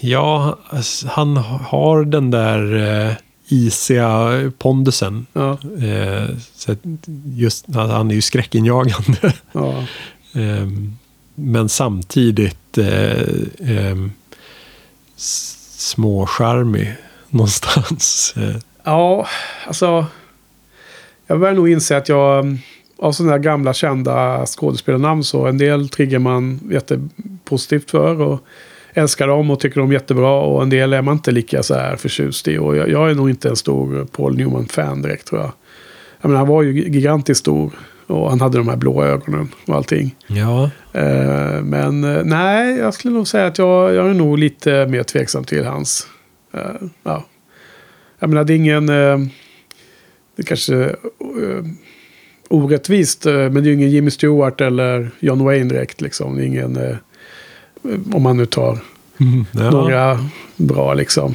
[0.00, 0.58] ja,
[1.06, 3.12] han har den där eh,
[3.48, 5.26] isiga pondusen.
[5.32, 6.76] Ja, Eh, så
[7.34, 9.32] just, han är ju skräckinjagande.
[9.52, 9.84] ja.
[11.36, 13.20] Men samtidigt eh,
[13.76, 13.96] eh,
[15.16, 16.94] småcharmig
[17.30, 18.34] någonstans.
[18.36, 18.56] Eh.
[18.84, 19.26] Ja,
[19.66, 20.06] alltså.
[21.26, 22.58] Jag börjar nog inse att jag mm,
[22.98, 28.40] av sådana här gamla kända skådespelarnamn så en del triggar man jättepositivt för och
[28.94, 31.74] älskar dem och tycker de är jättebra och en del är man inte lika så
[31.74, 35.40] här förtjust i och jag, jag är nog inte en stor Paul Newman-fan direkt tror
[35.40, 35.52] jag.
[36.20, 37.72] Jag menar, han var ju gigantiskt stor
[38.06, 40.14] och han hade de här blå ögonen och allting.
[40.26, 44.86] ja, Eh, men eh, nej, jag skulle nog säga att jag, jag är nog lite
[44.86, 46.06] mer tveksam till hans.
[46.52, 46.60] eh,
[47.02, 47.24] ja.
[48.18, 48.88] Jag menar, det är ingen...
[48.88, 49.18] eh,
[50.36, 51.64] det kanske uh,
[52.48, 56.00] orättvist, eh, men det är ju ingen Jimmy Stewart eller John Wayne direkt.
[56.00, 56.36] Liksom.
[56.36, 56.76] Det är ingen...
[56.76, 56.96] eh,
[58.12, 58.78] om man nu tar
[59.52, 59.70] ja.
[59.70, 60.18] några
[60.56, 61.34] bra liksom.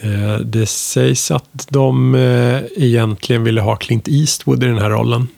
[0.00, 5.28] Eh, det sägs att de eh, egentligen ville ha Clint Eastwood i den här rollen.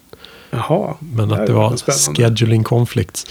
[0.51, 0.95] Jaha.
[1.01, 2.23] Men att det var spännande.
[2.23, 3.27] scheduling conflicts.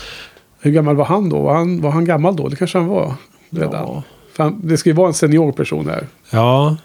[0.60, 1.42] Hur gammal var han då?
[1.42, 2.48] Var han, var han gammal då?
[2.48, 3.14] Det kanske han var
[3.50, 3.72] redan.
[3.74, 4.04] Ja.
[4.38, 6.08] Han, det ska ju vara en senior person här.
[6.30, 6.78] Ja,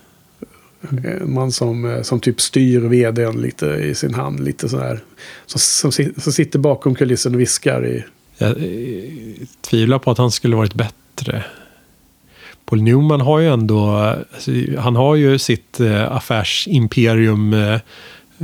[0.90, 4.40] En man som, eh, som typ styr vdn lite i sin hand.
[4.40, 5.00] Lite sådär.
[5.46, 8.04] Som, som, som sitter bakom kulissen och viskar i...
[8.38, 11.44] jag eh, tvivlar på att han skulle varit bättre.
[12.64, 13.90] Paul Newman har ju ändå,
[14.34, 17.80] alltså, han har ju sitt eh, affärsimperium eh,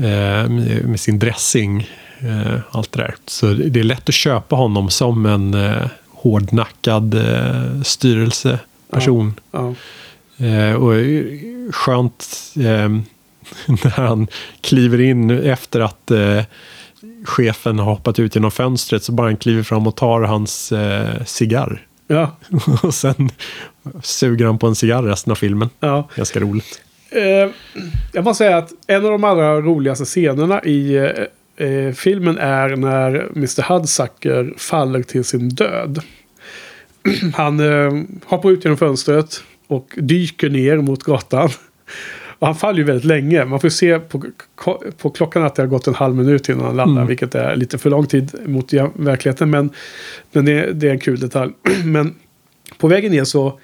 [0.01, 1.89] med med sin dressing.
[2.21, 3.15] Eh, allt det där.
[3.27, 9.35] Så det är lätt att köpa honom som en eh, hårdnackad eh, styrelseperson.
[9.51, 9.75] Ja,
[10.41, 11.25] Eh, och eh,
[11.71, 12.63] skönt eh,
[13.67, 14.27] när han
[14.61, 16.43] kliver in efter att eh,
[17.25, 21.25] chefen har hoppat ut genom fönstret så bara han kliver fram och tar hans eh,
[21.25, 21.87] cigarr.
[22.07, 22.37] ja,
[22.83, 23.31] och sen
[24.03, 25.71] suger han på en cigarr resten av filmen.
[25.81, 26.09] ja.
[26.15, 26.81] Ganska roligt.
[27.11, 27.51] Eh,
[28.13, 32.77] jag måste säga att en av de allra roligaste scenerna i eh, eh, filmen är
[32.77, 33.63] när Mr.
[33.73, 36.01] Hudsucker faller till sin död.
[37.35, 41.49] Han eh, hoppar ut genom fönstret och dyker ner mot gatan.
[42.39, 43.45] Och han faller ju väldigt länge.
[43.45, 44.25] Man får se på,
[44.99, 47.05] på klockan att det har gått en halv minut innan han landar.
[47.05, 49.51] Vilket är lite för lång tid mot verkligheten.
[49.51, 49.71] Men,
[50.33, 51.53] men det, är- det är en kul detalj.
[51.85, 52.15] men
[52.79, 53.59] på vägen ner så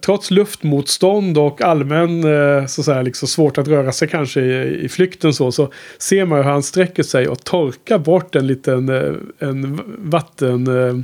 [0.00, 4.84] trots luftmotstånd och allmän eh, så så här, liksom svårt att röra sig kanske i,
[4.84, 8.88] i flykten så, så ser man hur han sträcker sig och torkar bort en liten
[8.88, 10.94] eh, en vatten eh,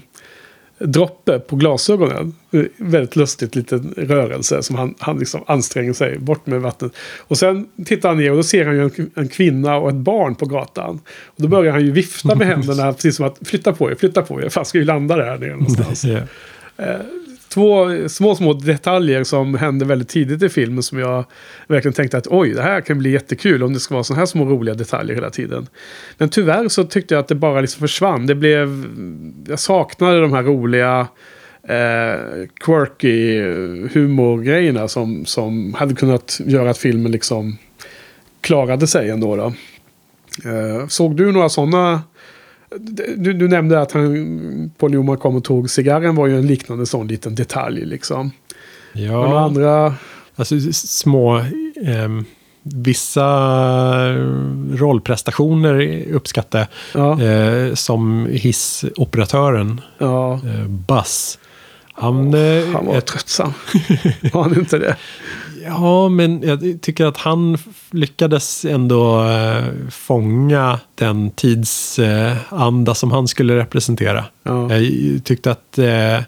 [0.79, 2.35] droppe på glasögonen.
[2.51, 6.93] Eh, Väldigt lustigt liten rörelse som han, han liksom anstränger sig bort med vattnet.
[7.19, 9.95] Och sen tittar han ner och då ser han ju en, en kvinna och ett
[9.95, 11.01] barn på gatan.
[11.25, 14.23] Och då börjar han ju vifta med händerna precis som att flytta på er, flytta
[14.23, 14.49] på er.
[14.49, 16.21] Fan ska ju landa där nere någonstans Ja
[17.49, 21.25] två små, små detaljer som hände väldigt tidigt i filmen som jag
[21.67, 24.27] verkligen tänkte att oj, det här kan bli jättekul om det ska vara sådana här
[24.27, 25.67] små roliga detaljer hela tiden.
[26.19, 28.27] Men tyvärr så tyckte jag att det bara liksom försvann.
[28.27, 28.85] Det blev,
[29.49, 31.09] jag saknade de här roliga
[31.63, 33.43] eh, quirky
[33.93, 37.59] humorgrejerna som, som hade kunnat göra att filmen liksom
[38.41, 39.37] klarade sig ändå.
[39.37, 39.53] Då.
[40.51, 42.03] Eh, såg du några sådana
[43.17, 46.87] du, du nämnde att han, Paul Newman kom och tog cigarren var ju en liknande
[46.87, 48.33] sån liten detalj liksom.
[48.93, 49.95] Men Ja, andra...
[50.37, 51.45] alltså små...
[51.87, 52.25] ehm,
[52.63, 53.25] vissa
[54.73, 56.67] rollprestationer uppskattar.
[56.95, 61.39] Ja, Eh, som hissoperatören ja, eh, Buzz.
[61.93, 63.53] Han, eh, han var jag, tröttsam.
[64.33, 64.97] var han inte det?
[65.69, 67.59] Ja, men jag tycker att han
[67.91, 74.25] lyckades ändå eh, fånga den tidsanda som han skulle representera.
[74.43, 74.75] Ja.
[74.75, 76.21] Jag tyckte att eh,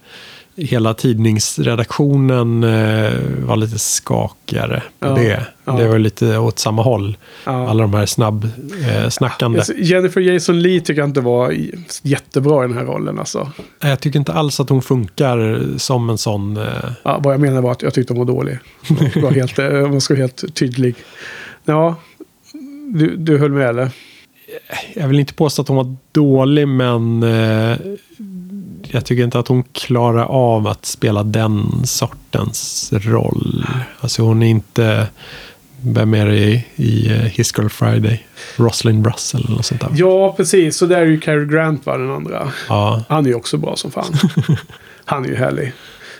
[0.61, 3.13] hela tidningsredaktionen eh,
[3.47, 5.47] var lite skakigare på Ja, det.
[5.65, 5.73] ja.
[5.73, 7.17] Det var lite åt samma håll.
[7.45, 7.69] Ja.
[7.69, 8.45] Alla de här snabb
[8.89, 9.05] eh.
[9.41, 11.55] Alltså, Jennifer Jason Lee tycker jag inte var
[12.03, 13.19] jättebra i den här rollen.
[13.19, 13.51] Alltså.
[13.81, 16.57] Jag tycker inte alls att hon funkar som en sån...
[16.57, 16.65] Eh,
[17.03, 18.59] Ja, vad jag menar var att jag tyckte hon var dålig.
[19.25, 20.95] Om helt, jag ska vara helt tydlig.
[21.65, 21.95] Ja,
[22.95, 23.91] du, du höll med eller?
[24.95, 27.77] jag vill inte påstå att hon var dålig, men eh,
[28.93, 33.67] jag tycker inte att hon klarar av att spela den sortens roll.
[34.01, 35.07] Alltså hon är inte,
[35.83, 38.27] vem är det i, i eh, His Girl Friday?
[38.57, 39.91] Rosalind Russell eller något sånt där.
[39.95, 40.77] Ja, precis.
[40.77, 42.53] Så där är ju Cary Grant var den andra.
[42.69, 44.13] Ja, Han är ju också bra som fan.
[45.05, 45.73] Han är ju härlig.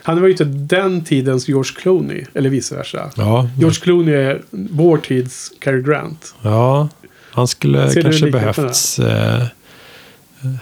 [0.03, 3.11] Han var ju inte den tidens George Clooney, eller vice versa.
[3.15, 6.33] ja, George Clooney är vår tids Cary Grant.
[6.41, 6.89] ja
[7.33, 9.43] han skulle kanske behövts eh,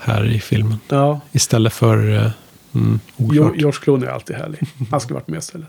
[0.02, 0.78] här i filmen.
[0.88, 2.32] Ja, Istället för eh,
[2.76, 3.56] mm, oklart.
[3.58, 4.60] George Clooney är alltid härlig.
[4.92, 5.68] Han skulle varit med istället.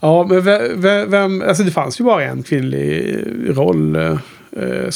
[0.00, 3.16] Ja, men ve- ve- vem, alltså det fanns ju bara en kvinnlig
[3.48, 4.16] roll eh,
[4.56, 4.88] eh,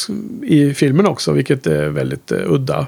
[0.43, 2.87] i filmen också, vilket är väldigt eh, udda.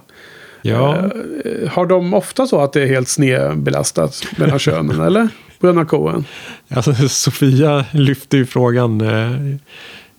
[0.62, 0.96] Ja,
[1.44, 5.28] Eh, har de ofta så att det är helt snedbelastat mellan könen, eller?
[5.60, 6.24] Bröderna Coen.
[6.68, 9.56] Alltså, Sofia lyfte ju frågan eh,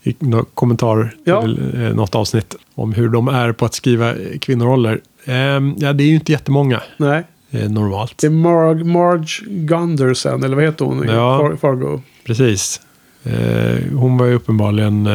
[0.03, 1.41] i någon kommentar Ja.
[1.41, 5.01] till eh, något avsnitt om hur de är på att skriva kvinnoroller.
[5.25, 8.17] Ehm, ja, det är ju inte jättemånga Nej, eh, normalt.
[8.17, 11.37] det är Marg, Marge Gunderson, eller vad heter hon Ja.
[11.39, 12.01] Far, Fargo?
[12.25, 12.81] Precis.
[13.23, 15.09] Eh, hon var ju uppenbarligen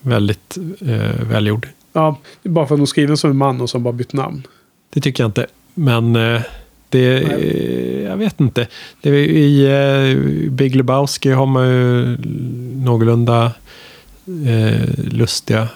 [0.00, 0.56] väldigt
[1.30, 1.68] välgjord.
[1.92, 4.12] Ja, det är bara för att hon skriven som en man och som bara bytt
[4.12, 4.46] namn.
[4.94, 5.46] Det tycker jag inte.
[5.74, 6.12] Men
[6.88, 8.66] det, eh, jag vet inte.
[9.00, 12.16] Det är, I Big Lebowski har man ju
[12.84, 13.52] någorlunda
[14.26, 15.68] eh, lustiga.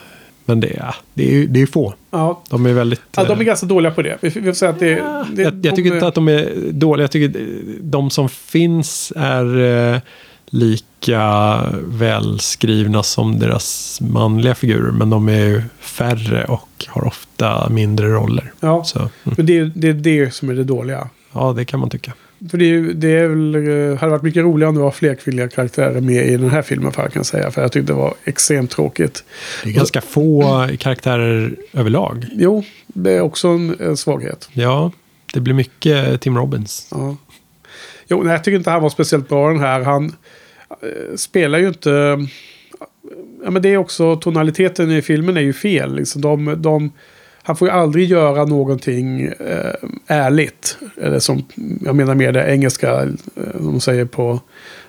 [0.44, 1.94] Men det, ja, det är det är få.
[2.10, 3.00] Ja, De är väldigt...
[3.16, 4.18] ja de är eh, ganska dåliga på det.
[4.20, 4.94] Vi får säga att det,
[5.32, 7.02] det jag, jag tycker inte att de är dåliga.
[7.04, 7.40] Jag tycker
[7.80, 9.60] de som finns är
[9.94, 10.00] eh,
[10.46, 14.92] lika välskrivna som deras manliga figurer.
[14.92, 18.52] Men de är ju färre och har ofta mindre roller.
[18.60, 21.08] Ja, Så, mm, men det, är- det är det som är det dåliga.
[21.32, 22.12] ja, det kan man tycka.
[22.50, 25.14] För det, är det är väl, eh, hade varit mycket roligare om det var fler
[25.14, 27.50] kvinnliga karaktärer med i den här filmen, för jag kan säga.
[27.50, 29.24] För jag tyckte det var extremt tråkigt.
[29.64, 32.26] Det är ganska få karaktärer överlag.
[32.32, 34.48] Jo, det är också en, en svaghet.
[34.52, 34.92] Ja,
[35.32, 36.88] det blir mycket Tim Robbins.
[36.90, 37.16] Ja.
[38.08, 39.80] Jo, nej, jag tycker inte han var speciellt bra den här.
[39.80, 40.16] Han
[40.70, 42.26] eh, spelar ju inte...
[43.44, 45.94] Ja, men det är också tonaliteten i filmen är ju fel.
[45.94, 46.92] Liksom de, de,
[47.50, 49.74] han får ju aldrig göra någonting eh,
[50.06, 50.78] ärligt.
[51.00, 51.44] Eller som,
[51.84, 53.08] jag menar mer det engelska, eh,
[53.54, 54.40] de säger på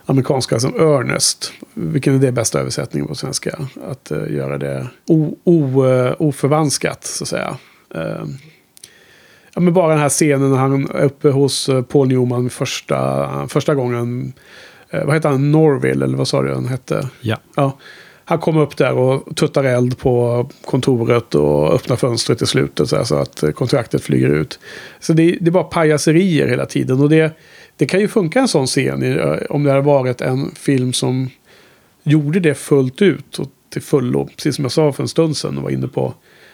[0.06, 1.54] amerikanska som earnest.
[1.74, 3.60] Vilken är det bästa översättningen på svenska?
[3.90, 7.58] Att eh, göra det o, o, eh, oförvanskat, så att säga.
[7.96, 8.26] Eh,
[9.54, 13.48] Ja, men bara den här scenen när han är uppe hos eh, Paul Newman första,
[13.48, 14.34] första gången.
[14.92, 15.52] Vad heter han?
[15.52, 17.08] Norville, eller vad sa du han hette?
[17.22, 17.38] Ja.
[17.56, 17.78] Ja.
[18.26, 22.96] Han kommer upp där och tuttar eld på kontoret och öppnar fönstret i slutet så,
[22.96, 24.60] här, så att eh, kontraktet flyger ut.
[25.00, 27.02] Så det, det är bara pajaserier hela tiden.
[27.02, 27.38] Och det,
[27.78, 31.30] det kan ju funka en sån scen eh, om det hade varit en film som
[32.04, 34.30] gjorde det fullt ut och till fullo.
[34.36, 36.14] Precis som jag sa för en stund sedan och var inne på.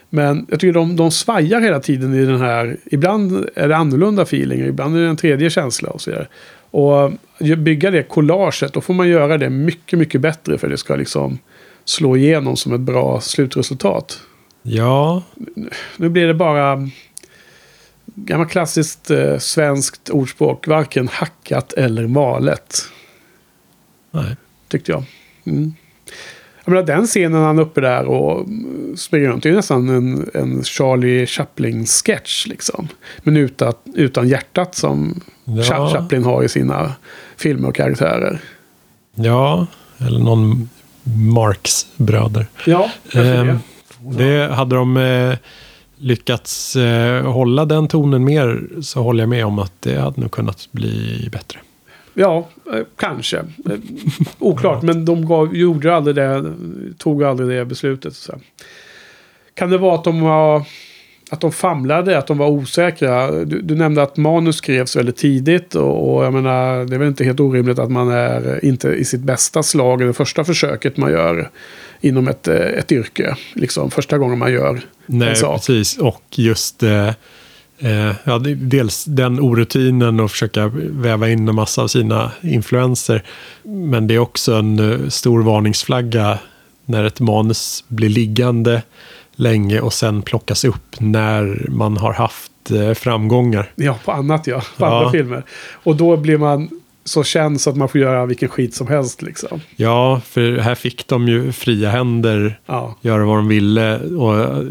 [0.10, 2.78] Men jag tycker de, de svajar hela tiden i den här.
[2.86, 6.28] Ibland är det annorlunda feeling, och ibland är det en tredje känsla och så vidare.
[6.72, 10.78] Och eh, bygga det collaget, då får man göra det mycket, mycket bättre för det
[10.78, 11.40] ska liksom
[11.90, 14.20] slå igenom som ett bra slutresultat.
[14.62, 15.24] Ja,
[15.98, 16.90] Nu blir det bara
[18.16, 22.82] gammalt klassiskt eh, svenskt ordspråk, varken hackat eller malet,
[24.12, 24.36] nej.
[24.68, 25.04] tyckte jag.
[25.46, 25.74] Mm.
[26.66, 28.46] Jag menar, den scenen han är uppe där och
[28.98, 32.88] springer runt, det är nästan en, en Charlie Chaplin-sketch liksom.
[33.18, 35.54] Men utan, utan hjärtat som Ja.
[35.62, 36.94] Cha- Chaplin har i sina
[37.38, 38.40] filmer och karaktärer.
[39.16, 40.70] Ja, eller någon
[41.16, 42.46] Marx bröder.
[42.66, 43.60] Ja, Ehm,
[44.00, 44.24] det.
[44.24, 45.34] det hade de eh,
[45.98, 50.32] lyckats eh, hålla den tonen mer så håller jag med om att det hade nog
[50.32, 51.60] kunnat bli bättre.
[52.14, 53.44] Ja, eh, kanske.
[54.40, 56.54] Oklart, men de gav, gjorde aldrig det,
[56.98, 58.16] tog aldrig det beslutet.
[58.16, 58.34] Så.
[59.54, 60.66] Kan det vara att de var
[61.30, 63.32] att de famlade, att de var osäkra?
[63.32, 67.08] Du, du nämnde att manus skrevs väldigt tidigt och, och jag menar, det är väl
[67.08, 70.98] inte helt orimligt att man är inte i sitt bästa slag i det första försöket
[70.98, 71.50] man gör
[72.02, 73.36] inom ett, eh, ett yrke.
[73.54, 75.56] Liksom första gången man gör Nej, en sak.
[75.56, 75.98] precis.
[75.98, 77.12] Och just eh,
[77.80, 83.24] Eh, ja, dels den orutinen och försöka väva in en massa av sina influenser.
[83.64, 86.40] Men det är också en eh, stor varningsflagga
[86.86, 88.82] när ett manus blir liggande
[89.40, 93.72] länge och sen plockas upp när man har haft eh, framgångar.
[93.76, 94.60] Ja, på annat ja.
[94.78, 94.98] På Ja.
[94.98, 95.44] andra filmer.
[95.72, 96.70] Och då blir man
[97.06, 99.62] så känd så att man får göra vilken skit som helst liksom.
[99.76, 102.96] Ja, för här fick de ju fria händer Ja.
[103.02, 104.64] göra vad de ville och eh,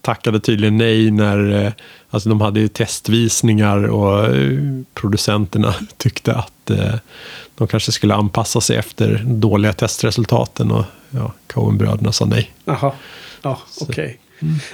[0.00, 1.72] tackade tydligen nej när eh,
[2.10, 4.26] alltså de hade ju testvisningar och
[4.94, 6.70] producenterna tyckte att
[7.54, 12.50] de kanske skulle anpassa sig efter dåliga testresultaten och ja, Coen-bröderna sa nej.
[12.64, 12.92] Jaha.
[13.42, 14.18] Ja, okej.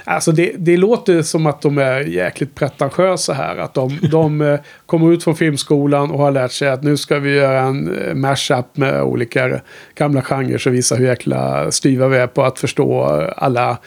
[0.03, 3.57] Alltså det, det låter som att de är jäkligt pretentiösa här.
[3.57, 7.19] Att de, de eh, kommer ut från filmskolan och har lärt sig att nu ska
[7.19, 9.61] vi göra en eh, mashup med olika
[9.95, 13.03] gamla genrer och visa hur jäkla styva vi är på att förstå
[13.37, 13.77] alla,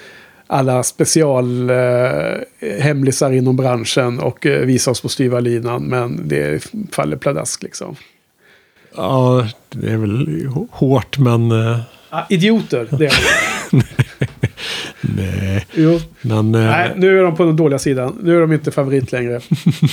[0.46, 5.82] alla special eh, inom branschen och eh, visa oss på styva linan.
[5.82, 7.96] Men det faller pladask liksom.
[8.96, 11.78] Ja, det är väl hå- hårt men eh,
[12.14, 13.16] Ah, idioter, det är de.
[15.00, 15.66] nej.
[15.74, 16.00] Jo.
[16.22, 18.18] Men, eh, Nej, nu är de på den dåliga sidan.
[18.22, 19.40] Nu är de inte favorit längre.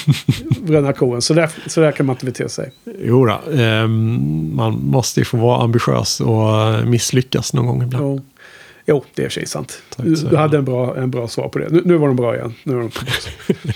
[0.62, 1.22] Bröderna Coen.
[1.22, 2.72] Så där, så där kan man inte bete sig.
[3.04, 8.04] Jo då, ehm, man måste ju få vara ambitiös och eh, misslyckas någon gång ibland.
[8.06, 8.22] Jo,
[8.86, 9.82] jo det är i sig sant.
[9.96, 11.70] Tack Du, hade en bra, en bra svar på det.
[11.70, 12.54] Nu, nu var de bra igen.
[12.64, 12.92] Nu är de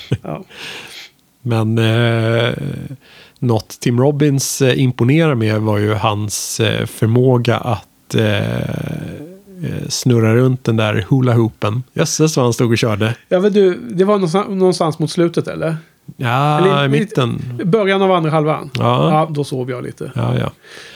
[0.22, 0.44] ja.
[1.42, 2.54] Men eh,
[3.40, 9.33] något Tim Robbins eh, imponerar med var ju hans eh, förmåga att eh,
[9.64, 11.84] eh, snurra runt den där hula hoopen.
[11.94, 13.16] Jösses vad han stod och körde.
[13.30, 15.78] ja, men du, det var någonstans, någonstans mot slutet eller?
[16.18, 17.42] Ja, Eller- i mitten.
[17.66, 18.70] Början av andra halvan?
[18.74, 19.12] Ja.
[19.12, 20.12] ja då sov jag lite.
[20.16, 20.52] Ja, ja.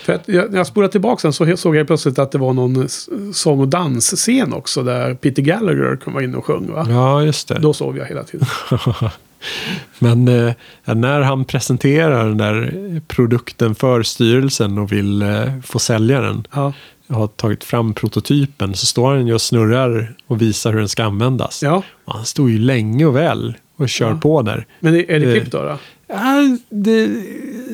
[0.05, 2.53] För att jag, när jag spolade tillbaka sen så såg jag plötsligt att det var
[2.53, 2.87] någon
[3.33, 4.83] sång och dansscen också.
[4.83, 6.71] Där Peter Gallagher kom vara inne och sjöng.
[6.71, 6.85] Va?
[6.89, 7.59] ja, just det.
[7.59, 8.47] Då sov jag hela tiden.
[9.99, 10.53] Men eh,
[10.85, 16.47] när han presenterar den där produkten för styrelsen och vill eh, få sälja den.
[16.53, 16.73] Ja.
[17.09, 21.03] Har tagit fram prototypen så står han ju och snurrar och visar hur den ska
[21.03, 21.63] användas.
[21.63, 21.83] ja.
[22.05, 24.65] Och Han står ju länge och väl och kör på där.
[24.79, 25.61] Men är det Eh, klippt då?
[25.61, 25.77] då?
[26.07, 27.09] Ja, det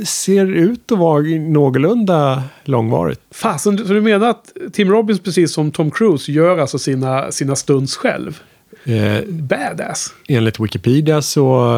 [0.08, 3.20] ser ut att vara någorlunda långvarigt.
[3.32, 7.56] Fasen, så du menar att Tim Robbins precis som Tom Cruise gör alltså sina, sina
[7.56, 8.42] stunts själv?
[8.86, 10.14] Eh, Badass.
[10.28, 11.78] enligt Wikipedia så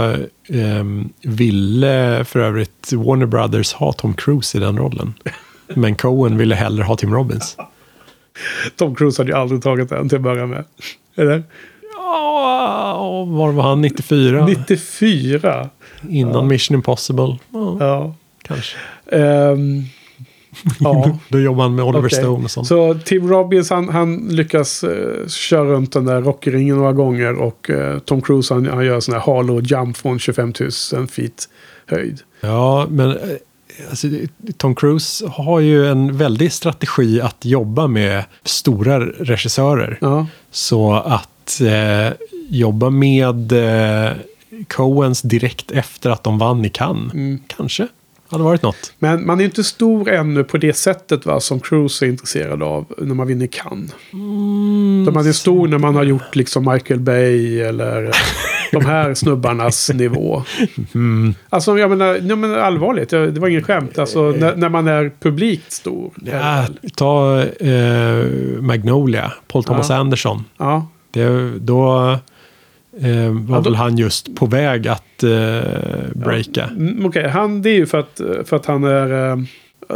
[0.49, 0.83] eh,
[1.31, 5.13] ville för övrigt Warner Brothers ha Tom Cruise i den rollen.
[5.73, 7.57] Men Cohen ville hellre ha Tim Robbins.
[8.75, 10.63] Tom Cruise hade ju aldrig tagit den till att börja med.
[11.15, 11.43] Eller?
[11.97, 13.81] Ja, var var han?
[13.81, 14.45] 94?
[14.45, 15.69] 94.
[16.09, 17.37] Innan Mission Impossible?
[17.53, 18.15] Ja, Ja.
[18.41, 18.77] kanske.
[19.11, 19.81] Ehm,
[20.79, 21.19] ja.
[21.29, 22.19] Då jobbade han med Oliver okej.
[22.19, 22.67] Stone och sånt.
[22.67, 27.33] Så Tim Robbins han, han lyckas eh, köra runt den där rockringen några gånger.
[27.33, 30.53] Och eh, Tom Cruise han, han gör sån här halo jump från 25
[30.93, 31.49] 000 feet
[31.85, 32.19] höjd.
[32.41, 33.17] Ja, men eh,
[33.89, 34.07] alltså,
[34.57, 39.97] Tom Cruise har ju en väldig strategi att jobba med stora regissörer.
[40.01, 40.27] Ja.
[40.51, 42.13] Så att eh,
[42.49, 44.11] jobba med eh,
[44.67, 47.13] Coens direkt efter att de vann i Cannes.
[47.13, 47.39] Mm.
[47.47, 47.87] Kanske
[48.29, 48.93] hade varit något.
[48.99, 52.85] Men man är inte stor ännu på det sättet va, som Cruise är intresserad av
[52.97, 53.91] när man vinner Cannes.
[54.13, 58.11] Mm, man är stor när man har gjort liksom Michael Bay eller
[58.71, 60.43] de här snubbarnas nivå.
[60.95, 61.33] Mm.
[61.49, 63.99] Alltså jag menar, jag menar allvarligt, jag- det var ingen skämt.
[63.99, 66.11] Alltså när, när man är publikt stor.
[66.31, 68.25] Ja, ta eh,
[68.61, 69.95] Magnolia, Paul Thomas Ja.
[69.95, 70.43] Anderson.
[70.57, 71.89] Ja, Det, då
[73.01, 75.71] eh, var Ja, då- väl han just på väg att eh,
[76.15, 76.63] breaka.
[76.65, 77.29] mm, okej.
[77.29, 79.29] Han, det är ju för att, för att han är...
[79.31, 79.37] eh,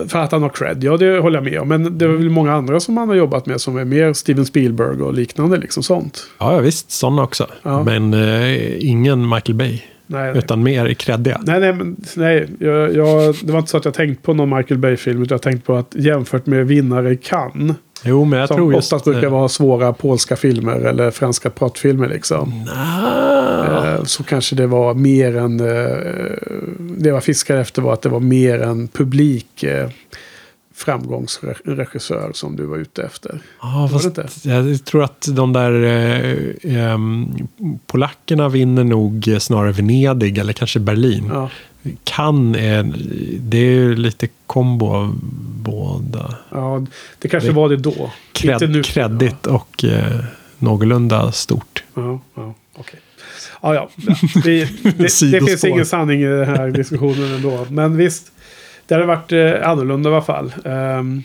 [0.07, 1.67] För att han har cred, ja det håller jag med om.
[1.67, 4.45] Men det är väl många andra som han har jobbat med som är mer Steven
[4.45, 6.27] Spielberg och liknande liksom sånt.
[6.37, 7.47] Ja, visst, sådana också.
[7.63, 7.83] Ja.
[7.83, 9.81] Men eh, ingen Michael Bay.
[10.11, 10.37] Nej, nej.
[10.37, 11.41] Utan mer kreddiga.
[11.43, 14.57] Nej, nej, men, nej jag, jag, det var inte så att jag tänkt på någon
[14.57, 15.23] Michael Bay-film.
[15.23, 17.75] Utan jag tänkte på att jämfört med vinnare Cannes.
[18.03, 18.93] Jo, men jag som tror just...
[18.93, 22.67] oftast brukar eh, vara svåra polska filmer eller franska pratfilmer liksom.
[22.75, 25.59] ah, Eh, Så kanske det var mer än...
[25.59, 25.97] eh,
[26.79, 29.65] Det jag fiskade efter var att det var mer en publik
[30.75, 33.31] framgångsregissör som du var ute efter.
[33.31, 35.83] Det fast jag tror att de där
[36.63, 36.97] eh,
[37.87, 41.29] polackerna vinner nog snarare Venedig eller kanske Berlin.
[41.33, 41.49] Ja,
[42.03, 42.93] Kan är,
[43.39, 45.19] det är ju lite kombo av
[45.63, 46.35] båda.
[46.51, 46.85] ja
[47.19, 47.93] det kanske Det- var det då.
[47.97, 48.09] Nu.
[48.31, 50.23] Cred, kreddigt och eh,
[50.57, 51.83] någorlunda stort.
[51.93, 52.99] Ja, ja, okej.
[53.61, 53.89] Ja, ja.
[54.43, 57.65] Det, det, det finns ingen sanning i den här diskussionen ändå.
[57.69, 58.31] Men visst,
[58.87, 60.53] det hade varit eh, annorlunda i alla fall.
[60.65, 61.23] Ehm,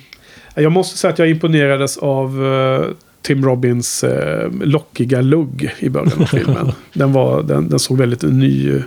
[0.55, 2.87] jag måste säga att jag imponerades av eh,
[3.23, 6.73] Tim Robbins eh, lockiga lugg i början av filmen.
[6.93, 8.83] den, var, den, den såg väldigt ny,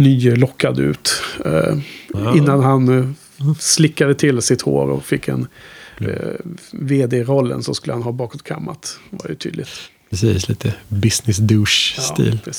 [0.00, 1.22] nylockad ut.
[1.44, 1.78] Eh,
[2.14, 2.36] Ja.
[2.36, 5.46] Innan han eh, slickade till sitt hår och fick en
[6.00, 6.06] eh,
[6.72, 8.98] vd-rollen så skulle han ha bakåtkammat.
[9.10, 9.68] Det var ju tydligt.
[10.10, 12.38] Precis, lite business douche-stil.
[12.46, 12.52] Ja.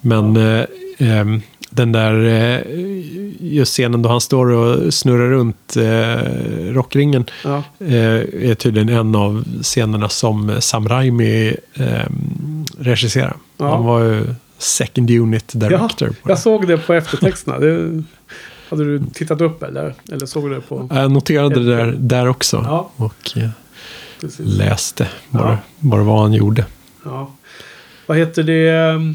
[0.00, 0.64] Men eh,
[0.98, 2.60] ehm, den där eh,
[3.40, 7.62] just scenen då han står och snurrar runt eh, rockringen Ja.
[7.78, 12.06] eh, är tydligen en av scenerna som Sam Raimi eh,
[12.78, 13.34] regisserade.
[13.56, 13.74] Ja.
[13.76, 16.08] Han var ju second unit director.
[16.22, 17.58] Ja, jag såg det på eftertexterna.
[17.58, 18.02] Det,
[18.70, 19.94] hade du tittat upp eller?
[20.12, 20.88] Eller såg du det på...
[20.92, 22.56] Jag noterade det där, där också.
[22.66, 22.90] Ja.
[22.96, 23.48] Och eh,
[24.20, 24.46] Precis.
[24.46, 25.58] läste bara, Ja.
[25.78, 26.64] bara vad han gjorde.
[27.04, 27.30] Ja.
[28.06, 28.68] Vad heter det?
[28.70, 29.14] ehm,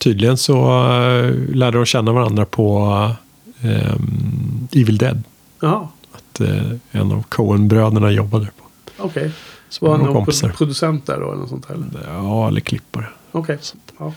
[0.00, 0.54] Tydligen så
[0.90, 2.80] uh, lärde de känna varandra på
[3.62, 5.22] ehm, Evil Dead.
[5.60, 8.64] Jaha, Att eh, en av Coen-bröderna jobbade på.
[9.04, 9.30] okej.
[9.68, 10.48] Så Var han någon kompisar.
[10.48, 11.26] producent där då?
[11.26, 11.74] Eller något sånt här?
[11.74, 12.12] eller?
[12.14, 13.06] Ja, eller klippare.
[13.32, 13.58] Okej.
[13.98, 14.12] Ja.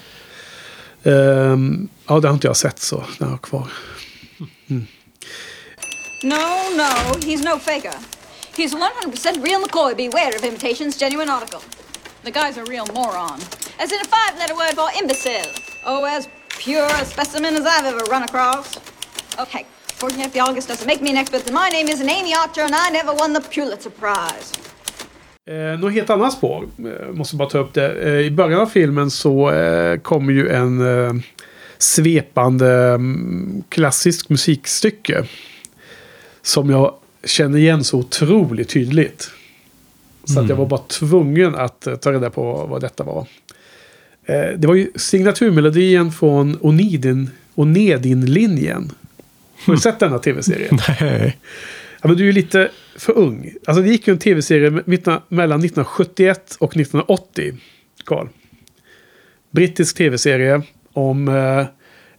[1.06, 3.04] Ehm, ja, det har inte jag sett så.
[3.20, 3.68] Har kvar.
[4.70, 4.88] Mm.
[6.24, 7.94] No, no, he's no faker.
[8.56, 9.96] He's 100% real McCoy.
[9.96, 11.60] Beware of imitations, genuine article.
[12.24, 13.40] The guy's a real moron.
[13.78, 15.52] As in a five letter word for imbecile.
[15.86, 18.78] Oh, as pure a specimen as I've ever run across.
[19.40, 19.66] Okay,
[20.00, 22.74] fortunately, the August doesn't make me an expert, then my name isn't Amy Archer and
[22.74, 24.54] I never won the Pulitzer Prize.
[25.48, 26.66] Eh, något helt annat spår.
[26.80, 27.92] Eh, måste bara ta upp det.
[27.92, 31.14] Eh, I början av filmen så eh, kommer ju en eh,
[31.78, 35.26] svepande mm, klassisk musikstycke.
[36.42, 36.94] Som jag
[37.24, 39.30] känner igen så otroligt tydligt.
[40.24, 43.28] Så att jag var bara tvungen att eh, ta reda på vad detta var.
[44.26, 48.92] Eh, det var ju signaturmelodin från Onidin, Onedin-linjen.
[49.66, 50.70] Har du sett denna tv-serie?
[51.02, 51.38] Nej.
[52.06, 53.54] Ja, men du är ju lite för ung.
[53.66, 54.72] Alltså det gick ju en tv-serie
[55.30, 57.54] mellan 1971 och 1980,
[58.06, 58.28] Karl.
[59.52, 60.62] Brittisk tv-serie
[60.94, 61.66] om eh,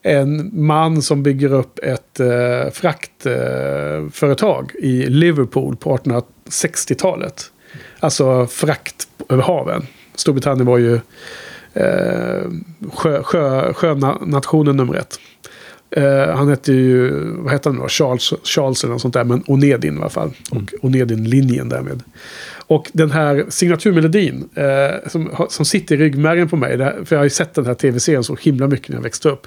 [0.02, 7.52] en man som bygger upp ett eh, fraktföretag eh, i Liverpool på 1860-talet.
[8.00, 9.86] Alltså frakt över haven.
[10.14, 10.94] Storbritannien var ju
[11.74, 12.42] eh,
[12.92, 15.20] sjö, sjö, sjönationen nummer ett.
[15.96, 17.88] Eh, han hette ju, vad hette han då?
[17.88, 20.30] Charles, Charles eller något sånt där, men Onedin i alla fall.
[20.50, 22.02] Och Onedin-linjen därmed.
[22.66, 27.16] Och den här signaturmelodin eh, som, som sitter i ryggmärgen på mig, det här, för
[27.16, 29.46] jag har ju sett den här tv-serien så himla mycket när jag växte upp.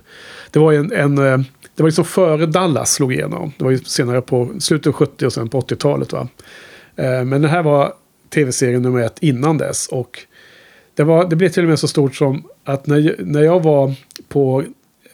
[0.52, 1.38] Det var ju en, en eh,
[1.76, 3.52] det var liksom före Dallas slog igenom.
[3.58, 6.14] Det var ju senare på slutet av 70 och sen på 80-talet.
[6.14, 6.28] Va?
[6.96, 7.94] Eh, men det här var
[8.34, 9.88] tv-serien nummer ett innan dess.
[9.88, 10.20] Och
[10.96, 13.94] det, var, det blev till och med så stort som att när, när jag var
[14.28, 14.64] på...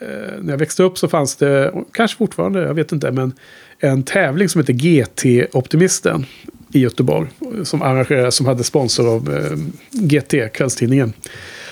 [0.06, 3.34] Eh, när jag växte upp så fanns det, kanske fortfarande, jag vet inte, men
[3.80, 6.26] en tävling som heter GT-optimisten
[6.74, 7.28] i Göteborg.
[7.64, 9.58] Som arrangerades, som hade sponsor av eh,
[9.92, 11.14] GT, kvällstidningen.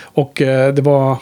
[0.01, 1.17] Och eh, det var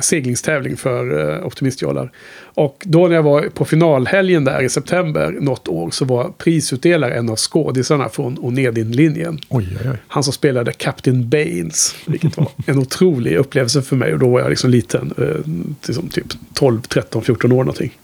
[0.00, 2.10] seglingstävling för eh, optimistjollar.
[2.40, 7.14] Och då när jag var på finalhelgen där i september något år så var prisutdelare
[7.14, 9.38] en av skådisarna från Onedin-linjen.
[10.08, 11.96] Han som spelade Captain Baines.
[12.06, 14.12] Vilket var en otrolig upplevelse för mig.
[14.12, 15.14] Och då var jag liksom liten.
[15.18, 15.50] Eh,
[15.86, 17.98] liksom typ 12, 13, 14 år någonting.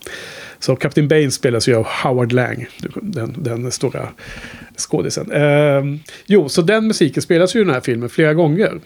[0.58, 2.66] Så Captain Baines spelas ju av Howard Lang.
[3.02, 4.08] Den, den stora
[4.76, 5.32] skådisen.
[5.32, 5.84] Eh,
[6.26, 8.80] jo, så den musiken spelas ju i den här filmen flera gånger.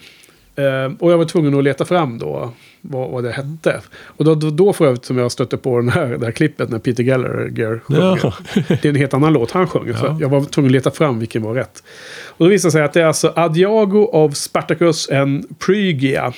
[0.57, 2.53] Eh, och jag var tvungen att leta fram då
[2.87, 3.81] vad, vad det hette.
[4.07, 6.69] Och då, då, då för övrigt som jag stötte på den här, det här klippet
[6.71, 8.21] när Peter Gallagher sjunger.
[8.23, 8.35] Ja.
[8.69, 9.93] Det är en helt annan låt han sjunger.
[9.95, 10.19] Så Ja.
[10.21, 11.83] jag var tvungen att leta fram vilken var rätt.
[12.27, 16.33] Och då visade det sig att det är alltså Adiago av Spartacus and Phrygia.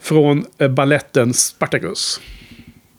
[0.00, 2.20] Från eh, balletten Spartacus.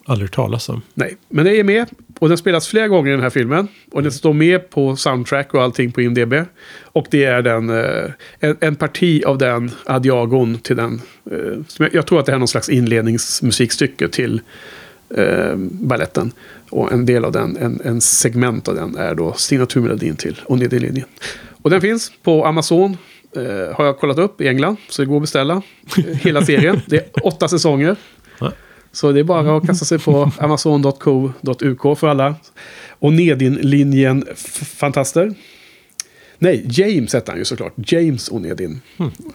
[0.09, 0.81] Aldrig hört talas om.
[0.93, 1.87] Nej, men den är med.
[2.19, 3.67] Och den spelas flera gånger i den här filmen.
[3.91, 6.33] Och den står med på soundtrack och allting på IMDB.
[6.83, 11.01] Och det är den, eh, en, en parti av den Adiagon till den.
[11.31, 14.41] Eh, jag, tror att det är någon slags inledningsmusikstycke till
[15.15, 16.31] eh, balletten.
[16.69, 21.07] Och en del av den, en, en segment av den är då signaturmelodin till Onedin-linjen.
[21.61, 22.97] Och den finns på Amazon.
[23.35, 24.77] Eh, har jag kollat upp i England.
[24.89, 25.61] Så det går att beställa
[25.97, 26.81] eh, hela serien.
[26.87, 27.95] Det är åtta säsonger.
[28.91, 32.35] Så det är bara att kasta sig på amazon.co.uk för alla.
[32.89, 34.25] Och Nedin-linjen
[34.77, 35.33] fantaster.
[36.37, 37.73] Nej, James hette han ju såklart.
[37.75, 38.81] James Onedin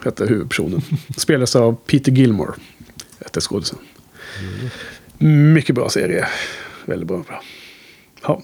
[0.04, 0.80] hette huvudpersonen.
[1.16, 2.52] Spelades av Peter Gilmore.
[3.24, 3.78] Hette skådisen.
[5.54, 6.26] Mycket bra serie.
[6.86, 7.16] Väldigt bra.
[7.28, 7.42] bra.
[8.22, 8.42] Ja.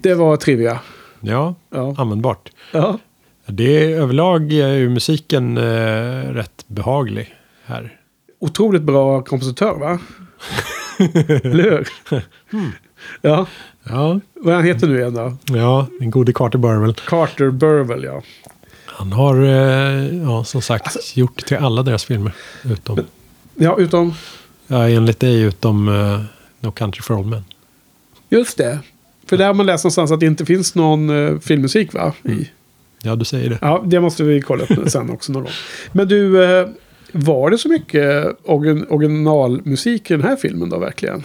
[0.00, 0.80] Det var trivia.
[1.20, 1.94] Ja, Ja.
[1.98, 2.50] användbart.
[2.72, 2.98] Ja.
[3.46, 5.62] Det är överlag är ju musiken eh,
[6.32, 7.34] rätt behaglig
[7.64, 7.98] här.
[8.38, 9.98] Otroligt bra kompositör va?
[11.44, 11.88] Eller hur?
[13.20, 13.46] Ja.
[13.84, 15.36] Ja, Vad heter nu igen då?
[15.56, 16.94] ja den gode Carter Burwell.
[16.94, 18.22] Carter Burwell ja.
[18.86, 22.32] Han har, eh, ja, som sagt, gjort till alla deras filmer.
[22.64, 23.00] Utom,
[23.54, 24.14] Ja, utom...
[24.66, 26.20] ja, enligt dig, utom uh,
[26.60, 27.44] No Country for Old Men.
[28.28, 28.78] Just det.
[29.26, 32.12] För där har man läst någonstans att det inte finns någon uh, filmmusik va?
[32.24, 32.50] I.
[33.02, 33.58] Ja, du säger det.
[33.60, 35.52] Ja, det måste vi kolla upp sen också någon gång.
[35.92, 36.38] Men du,
[37.12, 41.24] var det så mycket origin- originalmusik i den här filmen då verkligen?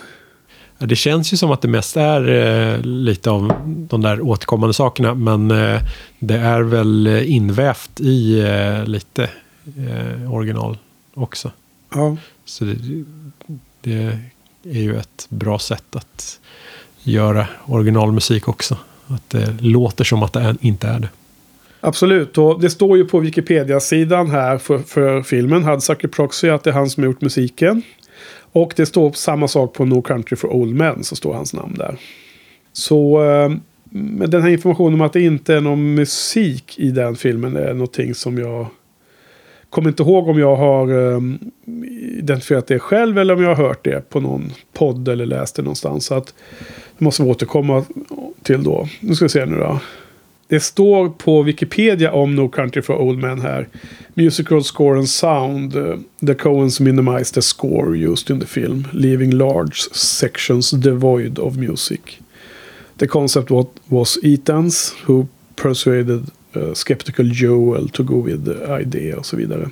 [0.78, 4.74] Ja, det känns ju som att det mest är eh, lite av de där återkommande
[4.74, 5.14] sakerna.
[5.14, 5.82] Men eh,
[6.20, 9.30] det är väl eh, invävt i eh, lite
[9.78, 10.78] eh, original
[11.14, 11.52] också.
[11.94, 12.18] Ja.
[12.46, 12.78] Så det,
[13.82, 14.20] det
[14.64, 16.40] är ju ett bra sätt att
[17.04, 18.78] göra originalmusik också.
[19.08, 21.10] Att det låter som att det är, inte är det.
[21.80, 26.70] Absolut, och det står ju på Wikipedia-sidan här för, för filmen, Hudsucker Proxy, att det
[26.70, 27.82] är han som har gjort musiken.
[28.52, 31.76] Och det står samma sak på No Country for Old Men, så står hans namn
[31.78, 31.96] där.
[32.74, 33.52] Så eh,
[33.90, 37.74] men den här informationen om att det inte är någon musik i den filmen är
[37.74, 38.68] någonting som jag
[39.70, 41.22] kommer inte ihåg om jag har eh,
[42.18, 45.62] identifierat det själv eller om jag har hört det på någon podd eller läst det
[45.62, 46.06] någonstans.
[46.06, 46.34] Så att
[46.98, 47.86] det måste vi återkomma
[48.44, 48.88] till då.
[49.00, 49.80] Nu ska vi se nu då.
[50.50, 53.68] Det står på Wikipedia om No Country for Old Men här.
[54.14, 55.76] Musical score and sound.
[55.76, 58.88] Eh, the Coens minimized the score used in the film.
[58.92, 62.20] Leaving large sections devoid of music.
[62.98, 69.18] The concept was, was Ethan's who persuaded uh, skeptical Joel to go with the idea
[69.18, 69.70] och så vidare.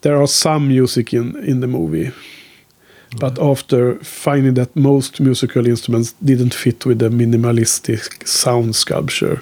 [0.00, 2.10] There are some music in, in the movie.
[3.20, 9.40] But after finding that most musical instruments didn't fit with the minimalistic sound sculpture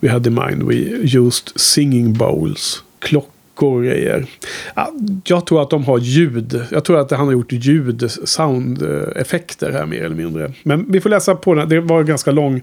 [0.00, 0.74] we had in mind, we
[1.18, 4.26] used singing bowls, klockor och grejer.
[4.74, 4.92] Ja,
[5.24, 6.60] jag tror att de har ljud.
[6.70, 10.52] Jag tror att han har gjort ljud, soundeffekter här mer eller mindre.
[10.62, 11.68] Men vi får läsa på den.
[11.68, 12.62] Det var ganska lång.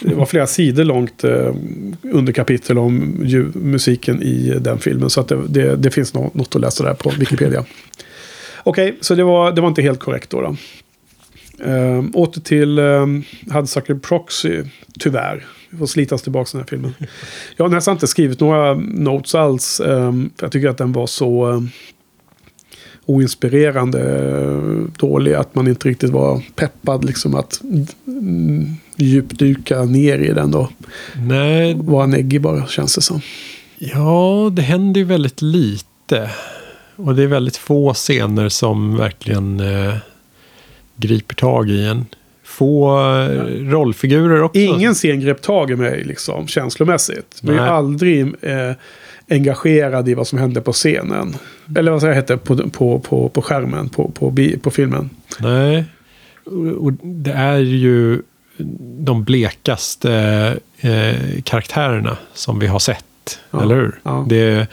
[0.00, 1.54] Det var flera sidor långt eh,
[2.02, 5.10] underkapitel om ljud, musiken i den filmen.
[5.10, 7.64] Så att det, det, det finns något att läsa där på Wikipedia.
[8.62, 10.40] Okej, så det var, det var inte helt korrekt då.
[10.40, 10.56] då.
[11.64, 14.62] Um, åter till um, Hudsucker Proxy,
[14.98, 15.46] tyvärr.
[15.70, 16.94] Vi får slitas tillbaka den här filmen.
[17.56, 19.80] Jag har nästan inte skrivit några notes alls.
[19.80, 21.70] ehm, för jag tycker att den var så um,
[23.06, 25.34] oinspirerande uh, dålig.
[25.34, 27.60] Att man inte riktigt var peppad liksom att
[28.06, 30.68] mm, djupdyka ner i den då.
[31.16, 33.20] Nej, Var neggig bara känns det som.
[33.78, 36.30] Ja, det händer ju väldigt lite.
[36.96, 39.94] Och det är väldigt få scener som verkligen eh,
[40.96, 42.06] griper tag i en.
[42.50, 43.28] Få eh,
[43.70, 44.60] rollfigurer också.
[44.60, 47.40] Ingen scen grep tag i mig liksom, känslomässigt.
[47.42, 48.72] Men jag är aldrig eh,
[49.30, 51.36] engagerad i vad som hände på scenen.
[51.76, 55.10] Eller vad säger jag heter på, på, på, på skärmen, på, på, på filmen.
[55.38, 55.84] Nej.
[56.44, 58.22] Och och det är ju
[58.98, 60.12] de blekaste
[60.80, 63.04] eh, karaktärerna som vi har sett.
[63.50, 64.00] Ja, Eller hur?
[64.02, 64.26] ja.
[64.28, 64.66] Det,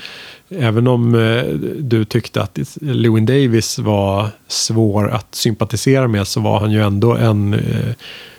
[0.49, 1.43] även om eh,
[1.79, 7.15] du tyckte att Lewin Davis var svår att sympatisera med så var han ju ändå
[7.15, 7.93] en eh,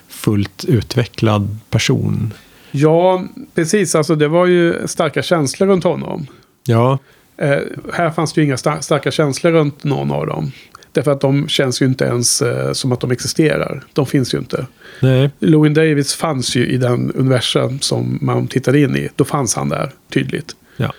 [0.09, 2.33] fullt utvecklad person.
[2.71, 3.95] Ja, precis.
[3.95, 6.27] Alltså det var ju starka känslor runt honom.
[6.67, 6.99] Ja,
[7.41, 7.59] Eh,
[7.93, 10.53] här fanns det ju inga star- starka känslor runt någon av dem.
[10.93, 13.85] Därför att de känns ju inte ens eh, som att de existerar.
[13.93, 14.67] De finns ju inte.
[15.03, 19.09] nej, Lewin Davis fanns ju i den universum som man tittade in i.
[19.17, 20.57] Då fanns han där tydligt.
[20.77, 20.93] ja.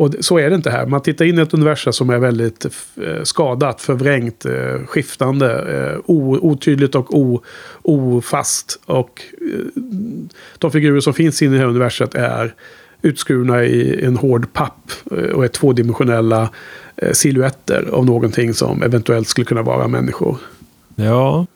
[0.00, 0.86] Och så är det inte här.
[0.86, 5.98] Man tittar in i ett universum som är väldigt eh, skadat, förvrängt, eh, skiftande, eh,
[6.06, 7.42] otydligt och o,
[7.82, 8.80] ofast.
[8.86, 9.22] Och
[10.58, 12.54] de figurer som finns inne i det här universet är
[13.02, 14.92] utskurna i en hård papp
[15.34, 16.50] och är tvådimensionella
[17.12, 20.38] silhuetter av någonting som eventuellt skulle kunna vara människor.
[20.94, 21.46] ja.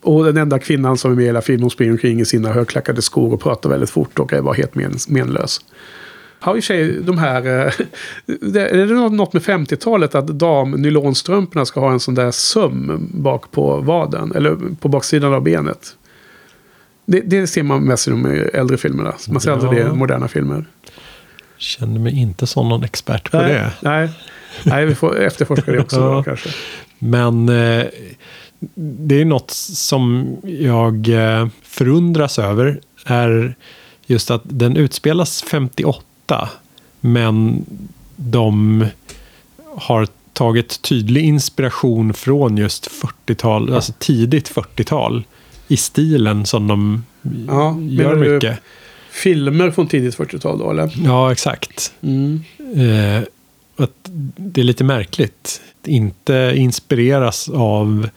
[0.00, 2.52] Och den enda kvinnan som är med i hela filmen hon springer omkring i sina
[2.52, 5.60] högklackade skor och pratar väldigt fort och är var helt men, menlös.
[6.44, 7.66] Har i sig de här...
[7.66, 7.72] Eh,
[8.40, 13.50] det, är det något med 50-talet att damnylonstrumporna ska ha en sån där söm bak
[13.50, 14.32] på vaden?
[14.34, 15.96] Eller på baksidan av benet?
[17.06, 19.14] Det, det ser man mest i de äldre filmerna.
[19.28, 19.94] Man ser aldrig det i Ja.
[19.94, 20.64] moderna filmer.
[21.56, 23.70] Känner mig inte som någon expert på nej, det.
[23.80, 24.08] Nej,
[24.62, 26.14] nej, vi får efterforska det också Ja.
[26.14, 26.48] då, kanske.
[26.98, 27.84] Men eh,
[28.74, 32.80] det är något som jag eh, förundras över.
[33.04, 33.54] Är
[34.06, 36.04] just att den utspelas 58.
[37.00, 37.64] Men
[38.16, 38.86] de
[39.76, 45.24] har tagit tydlig inspiration från just 40-tal, alltså tidigt 40-tal.
[45.68, 47.04] I stilen som de
[47.48, 48.58] Ja, gör mycket.
[49.10, 50.92] Filmer från tidigt 40-tal då, eller?
[51.04, 51.92] Ja, exakt.
[52.02, 52.40] Mm.
[52.76, 53.22] Eh,
[53.76, 53.90] att
[54.36, 55.60] det är lite märkligt.
[55.82, 58.08] Att inte inspireras av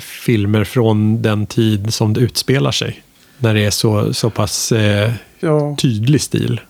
[0.00, 3.02] filmer från den tid som det utspelar sig.
[3.38, 5.76] När det är så, så pass eh, Ja.
[5.78, 6.60] tydlig stil.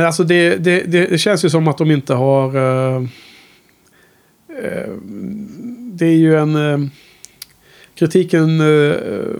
[0.00, 2.56] Men alltså det, det, det, känns ju som att de inte har...
[2.56, 3.02] eh,
[4.64, 4.90] eh,
[5.92, 6.56] det är ju en...
[6.56, 6.88] eh,
[7.94, 8.62] kritiken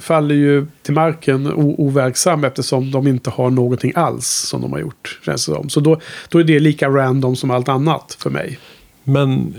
[0.00, 5.20] faller ju till marken overksam eftersom de inte har någonting alls som de har gjort.
[5.24, 5.68] Känns det som.
[5.68, 8.58] Så då, då är det lika random som allt annat för mig.
[9.04, 9.54] Men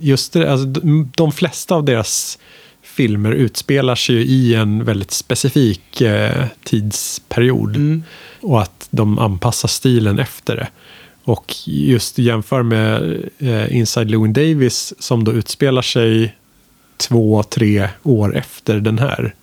[0.00, 2.38] just det, alltså, de- de flesta av deras
[2.82, 7.76] filmer utspelar sig ju i en väldigt specifik eh, tidsperiod.
[7.76, 8.02] Mm.
[8.40, 10.68] Och att de anpassar stilen efter det.
[11.24, 16.36] Och just jämför med eh, Inside Llewyn Davis som då utspelar sig
[16.96, 19.34] två, tre år efter den här.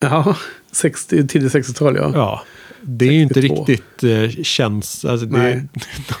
[0.00, 0.36] Ja,
[0.72, 2.10] 60, tidigt 60-tal ja.
[2.14, 2.42] Ja,
[2.82, 3.64] det är ju inte 62.
[3.64, 5.04] riktigt eh, känns...
[5.04, 5.64] Alltså det,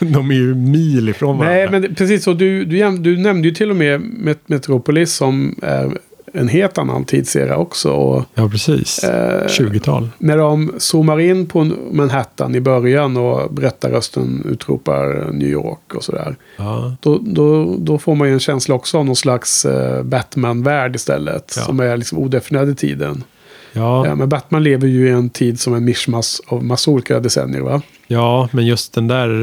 [0.00, 1.56] de är ju mil ifrån varandra.
[1.58, 2.32] Nej, men det- precis så.
[2.32, 5.98] Du, du, du nämnde ju till och med Met- Metropolis som är
[6.36, 7.90] en helt annan tidsera också.
[7.92, 9.04] Och Ja, precis.
[9.04, 10.08] Eh, 20-tal.
[10.18, 16.36] när de zoomar in på Manhattan i början och berättarrösten utropar New York och sådär.
[16.56, 16.96] Ja.
[17.00, 21.54] Då, då, då får man ju en känsla också av någon slags eh, Batman-värld istället.
[21.56, 21.62] Ja.
[21.62, 23.24] Som är liksom odefinierad i tiden.
[23.72, 27.20] Ja, Ja, men Batman lever ju i en tid som en mischmass av massa olika
[27.20, 27.82] decennier va?
[28.06, 29.42] ja, men just den där...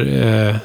[0.49, 0.55] Eh,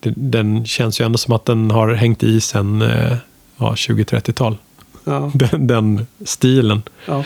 [0.00, 3.16] den, den känns ju ändå som att den har hängt i sen eh,
[3.56, 4.56] ja, 20-30-tal.
[5.04, 5.30] Ja.
[5.34, 6.82] Den, den stilen.
[7.06, 7.24] ja.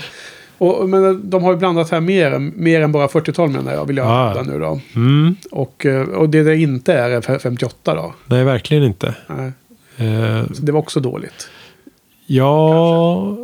[0.59, 3.97] Och, men de har ju blandat här mer, mer än bara 40-tal menar jag, vill
[3.97, 4.27] jag Ja.
[4.29, 4.81] hävda nu då.
[4.95, 5.37] Mm.
[5.51, 8.15] Och, eh, och det det inte är är 58 då.
[8.27, 9.15] Nej, verkligen inte.
[9.29, 9.53] Nej.
[9.97, 11.49] Eh, det var också dåligt.
[12.27, 13.37] Ja,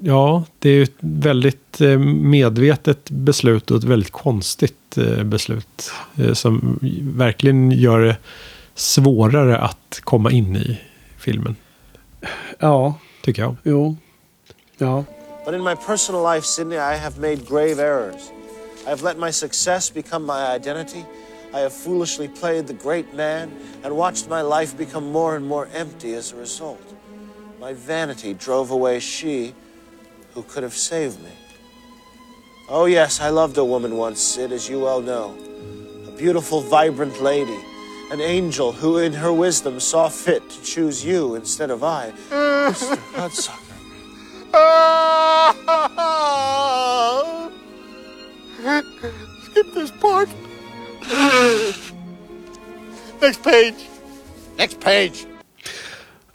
[0.00, 5.92] ja, det är ett väldigt eh, medvetet beslut och ett väldigt konstigt eh, beslut.
[6.32, 8.16] Som verkligen gör det
[8.74, 10.80] svårare att komma in i
[11.18, 11.56] filmen,
[12.58, 12.94] Ja,
[13.26, 13.56] tycker jag.
[13.62, 13.96] jo.
[14.78, 15.04] Ja.
[15.44, 18.32] But in my personal life, Sydney, I have made grave errors.
[18.86, 21.04] I have let my success become my identity.
[21.54, 23.50] I have foolishly played the great man
[23.84, 26.94] and watched my life become more and more empty as a result.
[27.60, 29.54] My vanity drove away she
[30.34, 31.32] who could have saved me.
[32.68, 35.34] Oh, yes, I loved a woman once, Sid, as you well know.
[36.08, 37.58] A beautiful, vibrant lady.
[38.10, 42.12] An angel who, in her wisdom, saw fit to choose you instead of I.
[42.30, 42.96] Mr.
[43.14, 43.62] Hudsucker.
[49.44, 50.28] Skip this part.
[53.20, 53.74] Next page.
[54.58, 55.26] Next page.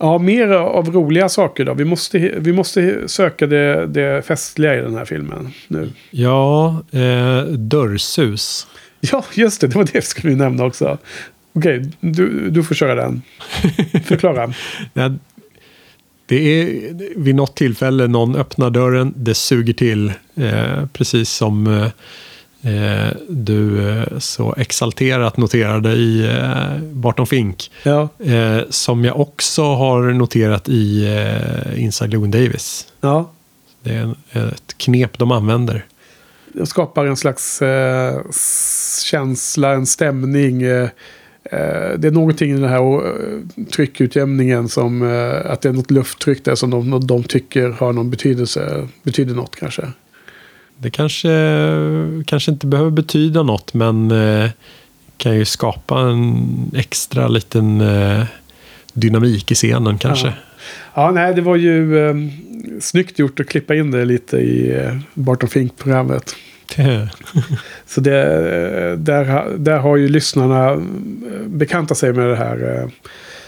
[0.01, 1.73] ja, mer av roliga saker då.
[1.73, 5.91] Vi måste, vi måste söka det, det festliga i den här filmen nu.
[6.09, 8.67] Ja, eh, dörrsus.
[8.99, 9.67] Ja, just det.
[9.67, 10.97] Det var det vi skulle nämna också.
[11.53, 13.21] Okej, du, du får köra den.
[14.05, 14.53] Förklara.
[16.25, 20.13] Det är vid något tillfälle någon öppnar dörren, det suger till.
[20.35, 21.83] Eh, precis som eh,
[22.73, 27.71] eh, du eh, så exalterat noterade i eh, Barton Fink.
[27.83, 31.07] Ja, Eh, som jag också har noterat i
[31.75, 32.87] Inside Llewyn Davis.
[33.01, 33.31] ja.
[33.83, 34.15] Det är
[34.47, 35.85] ett knep de använder.
[36.53, 37.61] Det skapar en slags
[39.05, 40.61] känsla, en stämning.
[41.51, 45.91] Eh, det är någonting i den här eh, tryckutjämningen som eh, att det är något
[45.91, 48.87] lufttryck där som de, de tycker har någon betydelse.
[49.03, 49.87] Betyder något kanske.
[50.77, 51.29] Det kanske,
[52.25, 54.13] kanske inte behöver betyda något, men
[55.17, 57.83] kan ju skapa en extra liten
[58.93, 60.27] dynamik i scenen kanske.
[60.27, 60.33] Ja.
[60.93, 62.15] Ja, nej, det var ju eh,
[62.79, 66.35] snyggt gjort att klippa in det lite i eh, Barton Fink-programmet.
[67.85, 70.77] Så det, eh, där, där har ju lyssnarna eh,
[71.47, 72.89] bekantat sig med det här eh,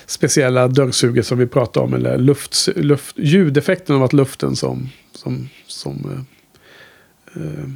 [0.05, 1.93] speciella dörrsuget som vi pratade om.
[1.93, 6.26] Eller luft, luft, ljudeffekten av att luften som, som, som
[7.36, 7.69] eh, eh,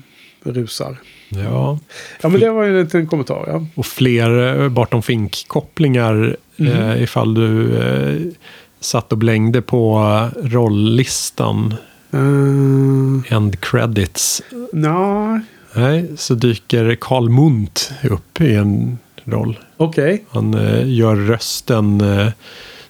[0.43, 0.97] rusar.
[1.29, 1.79] ja.
[2.21, 3.43] Ja, men det var ju en liten kommentar.
[3.47, 3.65] Ja.
[3.75, 8.33] Och fler Barton Fink-kopplingar eh, ifall du eh,
[8.79, 10.01] satt och blängde på
[10.41, 11.75] rolllistan.
[12.13, 14.41] Uh, End credits.
[14.73, 15.39] Nej,
[15.75, 19.59] Nej, så dyker Carl Mundt upp i en roll.
[19.77, 20.25] okej.
[20.29, 22.27] Han eh, gör rösten eh,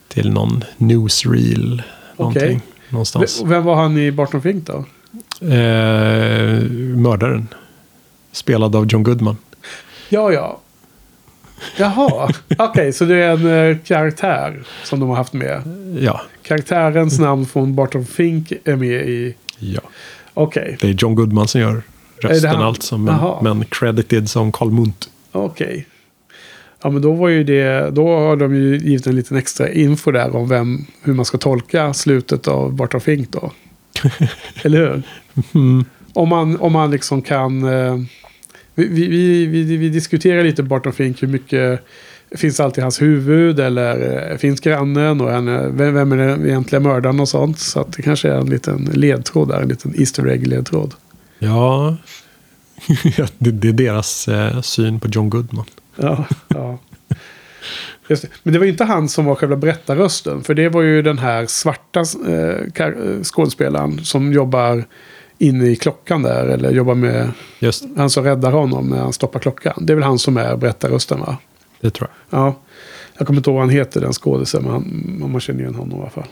[0.07, 1.83] till någon newsreel.
[2.17, 2.43] Någonting.
[2.43, 2.61] Okej.
[2.89, 3.41] Någonstans.
[3.41, 4.85] V- Vem var han i Barton Fink då?
[5.47, 6.61] Eh,
[6.95, 7.47] mördaren.
[8.31, 9.37] Spelad av John Goodman.
[10.09, 10.59] Ja, ja.
[11.77, 15.61] Jaha, okej, så det är en eh, karaktär som de har haft med.
[15.99, 19.35] Ja, Karaktärens namn från Barton Fink är med i...
[19.59, 19.81] ja.
[20.33, 21.81] Okej, Det är John Goodman som gör
[22.21, 22.63] rösten han?
[22.63, 22.97] alltså.
[22.97, 23.41] Men, Jaha.
[23.41, 25.09] men credited som Carl Mundt.
[25.31, 25.85] okej.
[26.83, 27.89] Ja, men då var ju det...
[27.91, 31.37] Då har de ju givit en liten extra info där om vem, hur man ska
[31.37, 33.51] tolka slutet av Barton Fink då.
[34.63, 35.03] Eller hur?
[35.55, 35.85] Mm.
[36.13, 37.97] Om man, om man liksom kan eh,
[38.79, 41.81] Vi, vi, vi, vi, diskuterar lite Barton Fink hur mycket
[42.31, 46.45] finns alltid i hans huvud eller eh, finns grannen och en, vem, vem är den
[46.45, 47.59] egentliga mördaren och sånt.
[47.59, 50.93] Så att det kanske är en liten ledtråd där, en liten Easter Egg-ledtråd.
[51.39, 51.97] Ja,
[53.37, 55.65] det, är deras eh, syn på John Goodman.
[55.95, 56.79] Ja, ja.
[58.07, 58.25] Det.
[58.43, 60.43] Men det var inte han som var själva berättarrösten.
[60.43, 64.85] För det var ju den här svarta eh, eh, skådespelaren som jobbar
[65.37, 66.45] inne i klockan där.
[66.45, 69.73] Eller jobbar med Just han som räddar honom när han stoppar klockan.
[69.81, 71.37] Det är väl han som är berättarrösten va?
[71.81, 72.39] det tror jag.
[72.39, 72.55] Ja.
[73.17, 74.63] Jag kommer inte ihåg vad han heter den skådisen.
[74.63, 76.27] Men han, man känner igen honom i alla fall.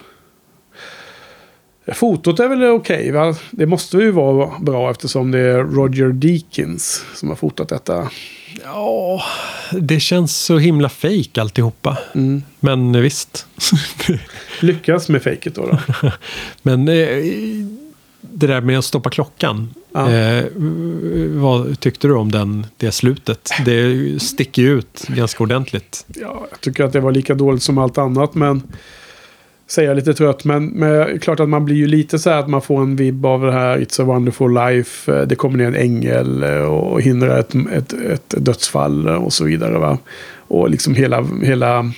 [1.94, 3.36] Fotot är väl okej va?
[3.52, 8.10] Det måste ju vara bra eftersom det är Roger Deakins som har fotat detta.
[8.64, 9.22] Ja,
[9.72, 11.98] det känns så himla fake alltihopa.
[12.16, 12.44] Mm.
[12.60, 13.48] Men eh, visst.
[14.62, 15.68] Lyckas med fejket då.
[15.68, 16.12] då.
[16.62, 17.08] Men eh,
[18.34, 19.70] det där med att stoppa klockan.
[19.94, 20.12] Ja.
[20.12, 20.46] Eh,
[21.34, 23.50] vad tyckte du om den, det slutet?
[23.66, 26.06] Det sticker ju ut ganska ordentligt.
[26.08, 28.36] Ja, jag tycker att det var lika dåligt som allt annat.
[28.36, 28.64] Men
[29.68, 30.44] säger jag lite trött.
[30.46, 33.26] Men, men klart att man blir ju lite så här att man får en vibb
[33.26, 35.14] av det här It's a wonderful life.
[35.14, 39.44] eh, Det kommer ner en ängel eh, och hindrar ett, ett, ett dödsfall och så
[39.44, 39.78] vidare.
[39.78, 39.98] Va?
[40.48, 41.26] Och liksom hela...
[41.42, 41.92] hela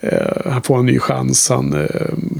[0.00, 1.48] eh, han får en ny chans.
[1.48, 1.88] Han, eh,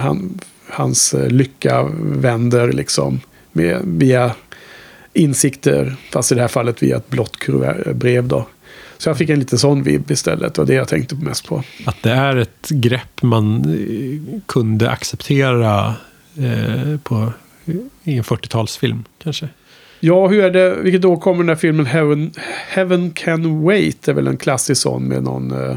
[0.01, 0.39] han,
[0.75, 3.21] hans eh, lycka vänder liksom
[3.53, 4.35] med, via
[5.13, 5.97] insikter.
[6.13, 7.37] Fast i det här fallet via ett blått
[7.95, 8.47] brev då.
[8.99, 10.59] Så jag fick en liten sån vibb istället.
[10.59, 11.63] Och det jag tänkte mest på.
[11.85, 15.95] Att det är ett grepp man eh, kunde acceptera
[16.39, 17.33] eh, på,
[18.05, 19.49] i en 40-talsfilm kanske.
[20.01, 20.77] Ja, hur är det?
[20.83, 22.33] Vilket år kommer den här filmen Heaven,
[22.69, 24.03] Heaven Can Wait?
[24.03, 25.77] Det är väl en klassisk sån med någon, eh,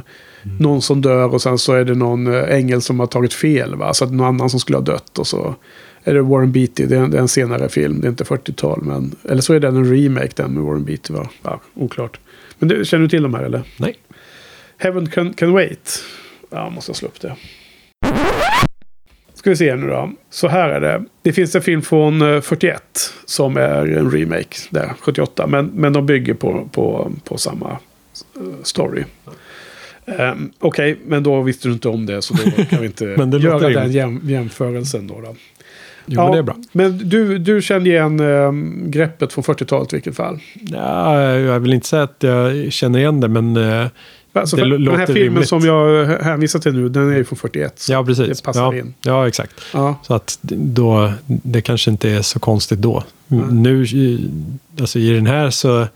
[0.60, 3.76] någon som dör och sen så är det någon eh, ängel som har tagit fel.
[3.76, 3.94] Va?
[3.94, 5.56] Så att någon annan som skulle ha dött och så
[6.04, 6.86] är det Warren Beatty.
[6.86, 8.82] Det är, en- det är en senare film, det är inte 40-tal.
[8.84, 11.14] Men, eller så är den en remake den med Warren Beatty.
[11.14, 11.30] Va?
[11.44, 12.20] Ja, oklart.
[12.60, 13.62] Men du, känner du till de här eller?
[13.78, 13.96] Nej.
[14.78, 16.04] Heaven Can, can Wait.
[16.50, 17.36] Ja, måste jag slå upp det.
[19.34, 20.12] Ska vi se nu då.
[20.30, 21.04] Så här är det.
[21.22, 22.82] Det finns en film från eh, 41
[23.26, 25.48] som är en remake där, 78.
[25.48, 27.70] Men, men de bygger på, på, på samma
[28.36, 29.04] eh, story.
[30.20, 33.26] Um, Okej, men då visste du inte om det så då kan vi inte göra
[33.26, 35.08] låter den jäm, jämförelsen.
[35.08, 35.36] Då, då.
[36.06, 36.56] Jo, men det är bra.
[36.72, 40.40] Men du, du kände igen um, greppet från 40-talet i vilket fall.
[40.54, 43.88] Ja, jag vill inte säga att jag känner igen det, men eh,
[44.34, 45.50] Alltså, det för, lå- den här låter filmen rimligt.
[45.50, 47.80] som jag hänvisar till nu, den är ju från 41.
[47.80, 48.38] så Ja, precis.
[48.38, 48.94] Det passar ja, in.
[49.02, 49.54] ja, exakt.
[49.74, 50.00] Ja.
[50.04, 53.04] Så att då, det kanske inte är så konstigt då.
[53.52, 54.30] Nu, i-
[54.80, 55.88] alltså i den här så,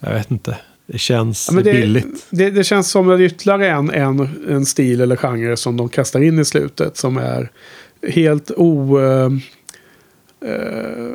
[0.00, 0.56] jag vet inte.
[0.92, 2.26] Det känns Ja, det, billigt.
[2.30, 6.38] Det, det känns som ytterligare en, en, en stil eller genre som de kastar in
[6.38, 6.96] i slutet.
[6.96, 7.50] Som är
[8.08, 8.98] helt o...
[8.98, 9.30] Uh,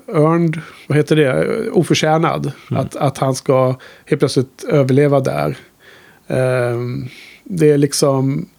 [0.07, 1.69] earned, vad heter det?
[1.69, 2.51] Oförtjänad.
[2.69, 5.57] Att, att han ska helt plötsligt överleva där.
[6.27, 7.07] Ehm,
[7.43, 8.49] det är liksom...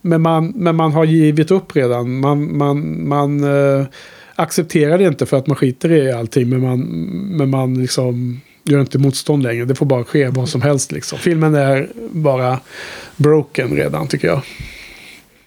[0.00, 2.20] Men man, men man har givit upp redan.
[2.20, 3.86] Man, man, man eh,
[4.34, 6.48] accepterar det inte för att man skiter i allting.
[6.48, 6.80] Men man,
[7.36, 9.64] men man liksom gör inte motstånd längre.
[9.64, 10.92] Det får bara ske vad som helst.
[10.92, 11.18] Liksom.
[11.18, 12.60] Filmen är bara
[13.16, 14.42] broken redan tycker jag.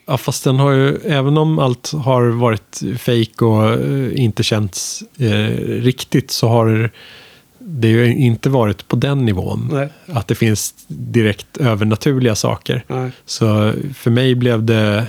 [0.07, 5.03] Ja, fast den har ju, även om allt har varit fake och eh, inte känts
[5.17, 6.91] eh, riktigt så har
[7.59, 9.69] det ju inte varit på den nivån.
[9.71, 9.89] Nej.
[10.05, 12.83] Att det finns direkt övernaturliga saker.
[12.87, 13.11] Nej.
[13.25, 15.05] Så för mig blev det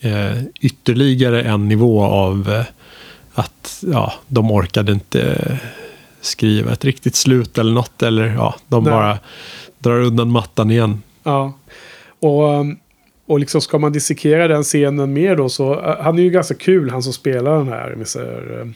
[0.00, 2.64] eh, ytterligare en nivå av eh,
[3.34, 5.58] att ja, de orkade inte
[6.20, 8.02] skriva ett riktigt slut eller något.
[8.02, 8.92] Eller ja, de Nej.
[8.92, 9.18] bara
[9.78, 11.02] drar undan mattan igen.
[11.22, 11.52] Ja.
[12.20, 12.78] Och, um,
[13.26, 15.74] och liksom ska man dissekera den scenen mer då så.
[15.74, 17.92] uh, han är ju ganska kul han som spelar den här.
[17.92, 18.60] Mr.
[18.60, 18.74] Um,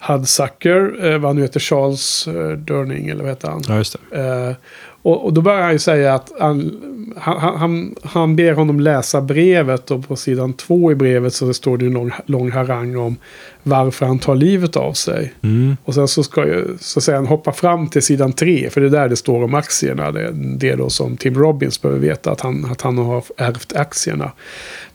[0.00, 1.04] Hudsucker.
[1.04, 1.60] Uh, vad han nu heter.
[1.60, 3.62] Charles uh, Durning eller vad heter han?
[3.68, 4.56] Ja, just det.
[5.02, 6.80] Och, och då börjar han ju säga att han,
[7.16, 11.78] han, han, han ber honom läsa brevet och på sidan två i brevet så står
[11.78, 13.16] det en lång, lång harang om
[13.68, 15.32] varför han tar livet av sig.
[15.42, 15.76] Mm.
[15.84, 18.86] Och sen så ska ju, så säga, han hoppa fram till sidan tre för det
[18.86, 20.12] är där det står om aktierna.
[20.12, 23.72] Det är det då som Tim Robbins behöver veta att han, att han har ärvt
[23.76, 24.32] aktierna.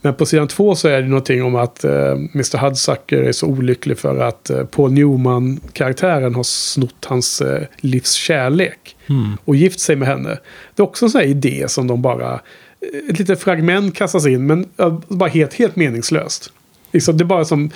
[0.01, 2.57] Men på sidan två så är det någonting om att eh, Mr.
[2.57, 8.95] Hudsucker är så olycklig för att eh, Paul Newman-karaktären har snott hans eh, livs kärlek.
[9.45, 10.29] Och gift sig med henne.
[10.75, 12.33] Det är också en sån här idé som de bara...
[12.33, 16.51] eh, Ett litet fragment kastas in men eh, bara helt, helt meningslöst.
[16.91, 17.69] Liksom, det är bara som...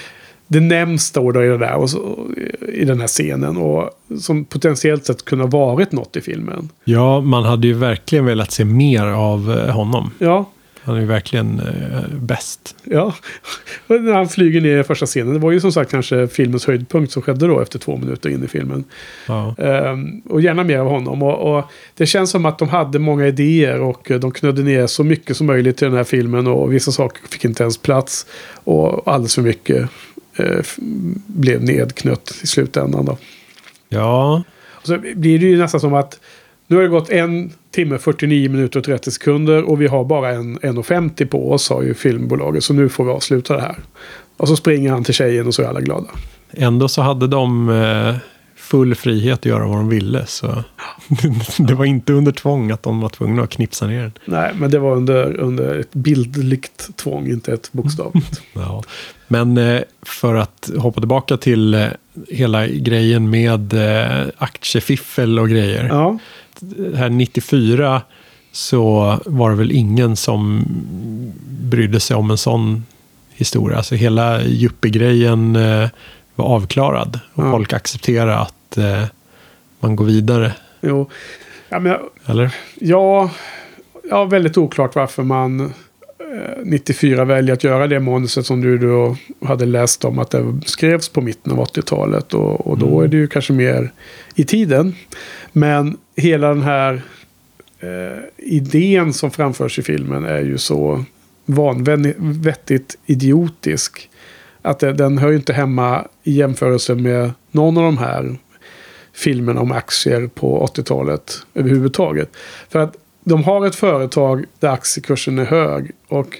[0.47, 2.27] Det nämns står då i, det där, och så,
[2.73, 3.57] i den här scenen.
[3.57, 3.89] Och
[4.19, 6.69] som potentiellt sett kunde ha varit något i filmen.
[6.83, 10.11] Ja, man hade ju verkligen velat se mer av eh, honom.
[10.19, 10.49] Ja,
[10.81, 12.75] Han är ju verkligen eh, bäst.
[12.83, 13.13] Ja,
[13.87, 15.33] när han flyger ner i första scenen.
[15.33, 18.43] Det var ju som sagt kanske filmens höjdpunkt som skedde då efter två minuter in
[18.43, 18.83] i filmen.
[19.27, 19.55] Ja.
[19.57, 21.23] Ehm, och gärna mer av honom.
[21.23, 21.65] Och, och
[21.97, 25.37] det känns som att de hade många idéer och eh, de knödde ner så mycket
[25.37, 26.47] som möjligt till den här filmen.
[26.47, 28.25] Och vissa saker fick inte ens plats.
[28.63, 29.89] Och alldeles för mycket
[30.37, 30.65] eh,
[31.27, 33.05] blev nedknött i slutändan.
[33.05, 33.17] Då.
[33.89, 36.19] Ja, Och så blir det ju nästan som att
[36.67, 40.29] nu har det gått en timme, 49 minuter och 30 sekunder och vi har bara
[40.29, 42.63] en 1,50 på oss, sa ju filmbolaget.
[42.63, 43.75] Så nu får vi avsluta det här.
[44.37, 46.09] Och så springer han till tjejen och så är alla glada.
[46.51, 48.15] ändå så hade de eh,
[48.67, 50.25] full frihet att göra vad de ville.
[50.25, 50.63] Så
[51.57, 54.11] det var inte under tvång att de var tvungna att knipsa ner den.
[54.25, 58.41] Nej, men det var under, under ett bildligt tvång, inte ett bokstavligt.
[58.53, 58.83] Ja.
[59.27, 61.87] Men eh, för att hoppa tillbaka till eh,
[62.29, 65.83] hela grejen med eh, aktiefiffel och grejer.
[65.87, 66.17] ja,
[66.95, 68.01] Här 94
[68.51, 70.65] så var det väl ingen som
[71.61, 72.85] brydde sig om en sån
[73.29, 73.77] historia.
[73.77, 75.53] Alltså hela yuppie-grejen
[76.35, 77.19] var avklarad.
[77.33, 77.51] Och Ja.
[77.51, 79.03] folk accepterade att eh,
[79.79, 80.53] man går vidare.
[80.81, 81.09] jo.
[81.69, 82.55] Ja, men jag, Eller?
[82.75, 83.31] ja,
[84.09, 85.67] ja, väldigt oklart varför man eh,
[86.63, 91.09] 94 väljer att göra det manuset som du då hade läst om att det skrevs
[91.09, 92.33] på mitten av 80-talet.
[92.33, 93.91] Och, och då är det ju kanske mer
[94.35, 94.95] i tiden.
[95.51, 97.01] Men hela den här
[97.79, 101.05] eh, idén som framförs i filmen är ju så
[101.45, 104.09] vanvettigt idiotisk.
[104.61, 108.37] Att den hör ju inte hemma i jämförelse med någon av de här
[109.17, 112.29] filmerna om aktier på 80-talet överhuvudtaget.
[112.69, 115.91] För att de har ett företag där aktiekursen är hög.
[116.07, 116.37] Och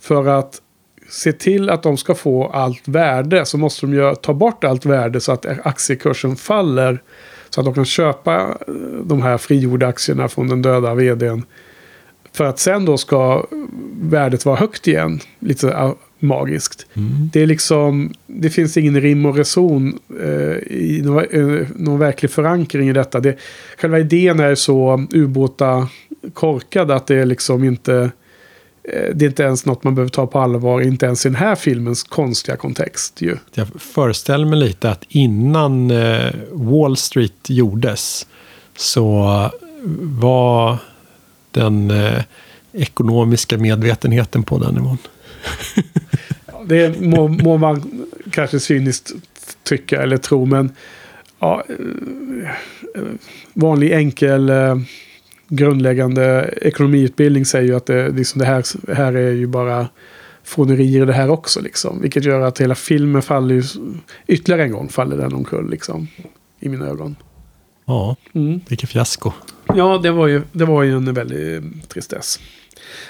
[0.00, 0.60] för att
[1.08, 4.86] se till att de ska få allt värde så måste de ju ta bort allt
[4.86, 7.02] värde så att aktiekursen faller.
[7.50, 8.74] Så att de kan köpa eh,
[9.04, 11.44] de här frigjorda aktierna från den döda vdn.
[12.32, 13.46] För att sen då ska
[14.00, 15.20] värdet vara högt igen.
[15.38, 16.86] Lite magiskt.
[17.32, 22.30] Det är liksom, det finns ingen rim och reson eh, i någon, eh, någon verklig
[22.30, 23.20] förankring i detta.
[23.20, 23.36] Det,
[23.78, 25.88] själva idén är så ubåta
[26.34, 28.10] korkad att det är liksom inte,
[28.82, 31.36] eh, det är inte ens något man behöver ta på allvar, inte ens i den
[31.36, 33.36] här filmens konstiga kontext ju.
[33.54, 38.26] Jag föreställer mig lite att innan eh, Wall Street gjordes
[38.76, 39.50] så
[40.00, 40.78] var
[41.50, 42.22] den eh,
[42.72, 44.98] ekonomiska medvetenheten på den nivån.
[46.66, 49.12] Det må, må man kanske cyniskt
[49.62, 50.72] tycka eller tro, men
[51.38, 53.02] ja, eh,
[53.54, 54.76] vanlig enkel eh,
[55.48, 59.88] grundläggande ekonomiutbildning säger ju att det, liksom det, här, här är ju bara
[60.44, 61.60] fånerier det här också.
[61.60, 62.00] Liksom.
[62.02, 63.62] Vilket gör att hela filmen faller ju
[64.26, 66.08] ytterligare en gång faller den omkull liksom.
[66.60, 67.16] I mina ögon.
[67.84, 68.60] Ja, Mm.
[68.68, 69.32] vilket fiasko.
[69.74, 72.40] Ja, det var ju, det var ju en väldig tristess.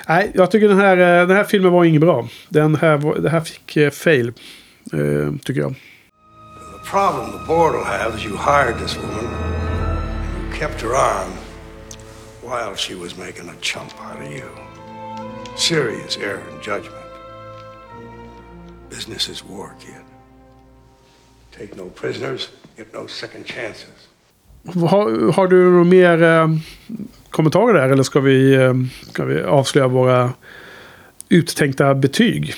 [0.09, 2.29] Nej, jag tycker den här, eh, den här filmen var inget bra.
[2.49, 4.33] Den här, det här fick eh, fail,
[4.93, 5.75] eh, tycker jag.
[5.75, 9.25] The problem the board will have is you hired this woman,
[10.37, 11.31] you kept her on
[12.43, 14.49] while she was making a chump out of you.
[15.57, 16.97] Serious error in judgment.
[18.91, 20.03] Business is war, kid.
[21.53, 24.09] Take no prisoners, get no second chances.
[24.65, 26.49] Har, har du några mer eh,
[27.31, 27.89] kommentarer där?
[27.89, 28.75] Eller ska vi, eh,
[29.13, 30.33] ska vi avslöja våra
[31.29, 32.55] uttänkta betyg?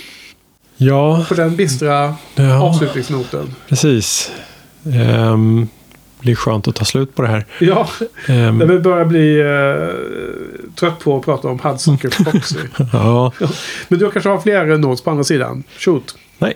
[0.76, 2.62] Ja, På den bistra Ja.
[2.62, 3.54] avslutningsnoten.
[3.68, 4.32] precis.
[4.94, 5.68] Ehm,
[6.20, 7.46] blir skönt att ta slut på det här.
[7.60, 7.88] Ja,
[8.28, 12.56] Ehm, jag börjar bli eh, trött på att prata om Hudson Proxy.
[12.92, 13.32] ja,
[13.88, 15.64] Men du kanske har fler notes på andra sidan?
[15.78, 16.14] Shoot.
[16.38, 16.54] nej,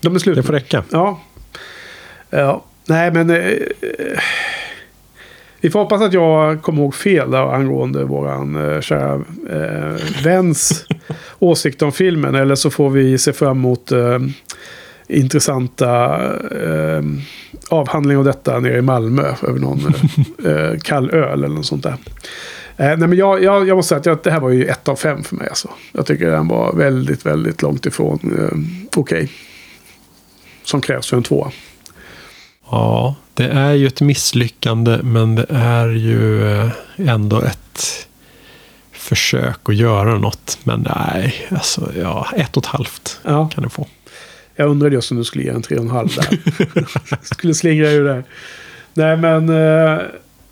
[0.00, 0.36] De är slut.
[0.36, 0.84] det får räcka.
[0.90, 1.20] Ja.
[2.30, 2.64] Ja.
[2.86, 3.30] Nej, men...
[3.30, 3.52] Eh,
[5.60, 9.14] vi får hoppas att jag kommer ihåg fel där angående våran eh, kära
[9.50, 10.86] eh, väns
[11.38, 12.34] åsikt om filmen.
[12.34, 14.18] Eller så får vi se fram emot eh,
[15.08, 16.22] intressanta
[16.62, 17.02] eh,
[17.68, 19.34] avhandling av detta nere i Malmö.
[19.42, 19.78] Över någon
[20.44, 21.96] eh, kall öl eller något sånt där.
[22.76, 24.88] Eh, nej, men jag, jag, jag måste säga att jag, det här var ju ett
[24.88, 25.48] av fem för mig.
[25.48, 25.68] Alltså.
[25.92, 29.30] Jag tycker den var väldigt, väldigt långt ifrån eh, okej.
[30.62, 31.50] Som krävs för en tvåa.
[32.70, 38.06] Ja, det är ju ett misslyckande men det är ju eh, ändå ett
[38.92, 40.58] försök att göra något.
[40.64, 43.48] Men nej, alltså ja, ett och ett halvt Ja.
[43.48, 43.86] kan det få.
[44.56, 47.16] Jag undrade just om du skulle ge en 3,5 där.
[47.34, 48.24] skulle slingra ur där.
[48.94, 49.48] Nej men...
[49.48, 50.00] eh,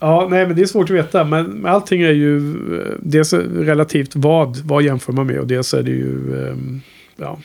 [0.01, 1.25] ja, nej men det är svårt att veta.
[1.25, 2.37] Men allting är ju...
[2.81, 5.39] eh, dels relativt vad, vad jämför man med.
[5.39, 6.21] Och dels är det ju...
[7.17, 7.39] ja.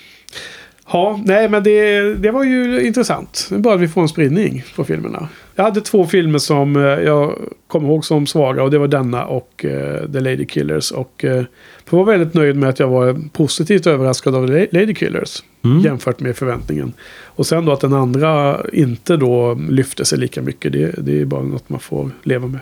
[0.92, 3.50] Ja, nej men det, det var ju intressant.
[3.52, 5.28] Bara att vi får en spridning på filmerna.
[5.56, 7.36] Jag hade två filmer som eh, jag
[7.68, 10.92] kommer ihåg som svaga och det var denna och eh, The Lady Killers.
[10.92, 11.44] Och eh,
[11.90, 15.44] jag var väldigt nöjd med att jag var positivt överraskad av La- Lady Killers.
[15.64, 15.80] Mm.
[15.80, 16.94] Jämfört med förväntningen.
[17.26, 20.74] Och sen då att den andra inte då lyfte sig lika mycket.
[20.74, 22.60] Det, det är bara något man får leva med.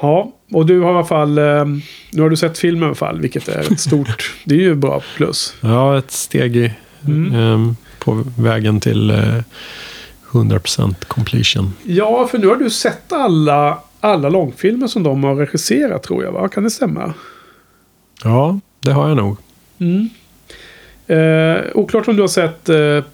[0.00, 1.34] Ja, och du har i alla fall...
[2.12, 4.34] Nu har du sett filmen i alla fall, vilket är ett stort...
[4.44, 5.54] det är ju bra plus.
[5.60, 6.72] Ja, ett steg i,
[7.06, 7.34] Mm.
[7.34, 9.42] ehm, på vägen till eh,
[10.30, 11.72] 100% completion.
[11.82, 16.32] Ja, för nu har du sett alla, alla långfilmer som de har regisserat tror jag,
[16.32, 16.48] va?
[16.48, 17.14] Kan det stämma?
[18.24, 19.36] Ja, det har jag nog.
[19.78, 20.08] Mm.
[21.06, 23.04] Eh, oklart om du har sett eh,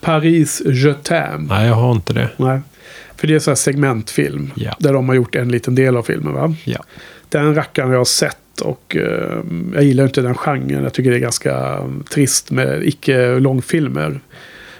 [0.00, 1.46] Paris Je t'aime.
[1.48, 2.30] Nej, jag har inte det.
[2.36, 2.60] Nej.
[3.16, 4.50] För det är så här segmentfilm.
[4.54, 4.76] Ja.
[4.78, 6.54] Där de har gjort en liten del av filmen va?
[6.64, 6.84] Ja.
[7.28, 9.38] Den rackaren jag har sett och eh,
[9.74, 10.82] jag gillar inte den genren.
[10.82, 11.78] Jag tycker det är ganska
[12.10, 14.20] trist med icke-långfilmer.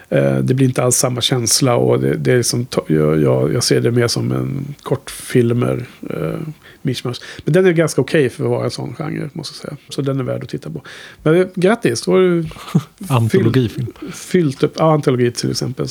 [0.09, 3.65] Eh, det blir inte alls samma känsla och det, det är som, jag, jag, jag
[3.65, 5.87] ser det mer som en kortfilmer.
[6.11, 6.39] Eh,
[6.83, 7.15] mishmash.
[7.45, 9.77] Men den är ganska okej för att vara en sån genre måste jag säga.
[9.89, 10.83] Så den är värd att titta på.
[11.23, 12.45] Men eh, grattis, då har du
[13.09, 13.93] Antologifilm.
[14.13, 15.87] fyllt upp, ja, antologi till exempel.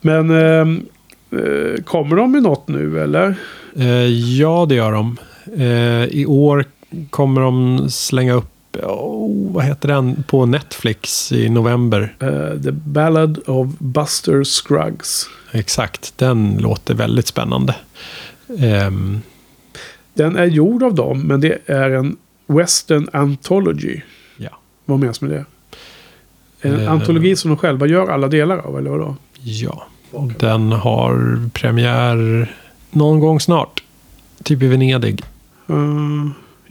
[0.00, 0.86] Men ehm,
[1.30, 3.34] eh, kommer de med något nu eller?
[3.76, 4.06] Eh,
[4.38, 5.16] ja, det gör de.
[5.56, 6.64] Eh, I år
[7.10, 12.14] kommer de slänga upp, oh, vad heter den, på Netflix i november.
[12.20, 15.28] Eh, The Ballad of Buster Scruggs.
[15.52, 17.74] Exakt, den låter väldigt spännande.
[18.58, 19.20] Ehm,
[20.14, 22.16] Den är gjord av dem, men det är en
[22.46, 24.00] Western Anthology.
[24.36, 24.50] Ja.
[24.84, 25.44] Vad menas med det?
[26.60, 26.92] En Eh.
[26.92, 29.16] antologi som de själva gör alla delar av, eller vadå?
[29.44, 29.86] ja,
[30.38, 32.50] den har premiär
[32.90, 33.82] någon gång snart.
[34.42, 35.22] Typ i Venedig
[35.68, 35.74] Eh,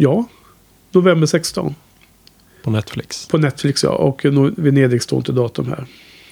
[0.02, 0.26] ja,
[0.92, 1.76] november 16.
[2.64, 3.28] på Netflix.
[3.28, 4.26] På Netflix ja, och
[4.56, 5.86] Venedig står inte datum här.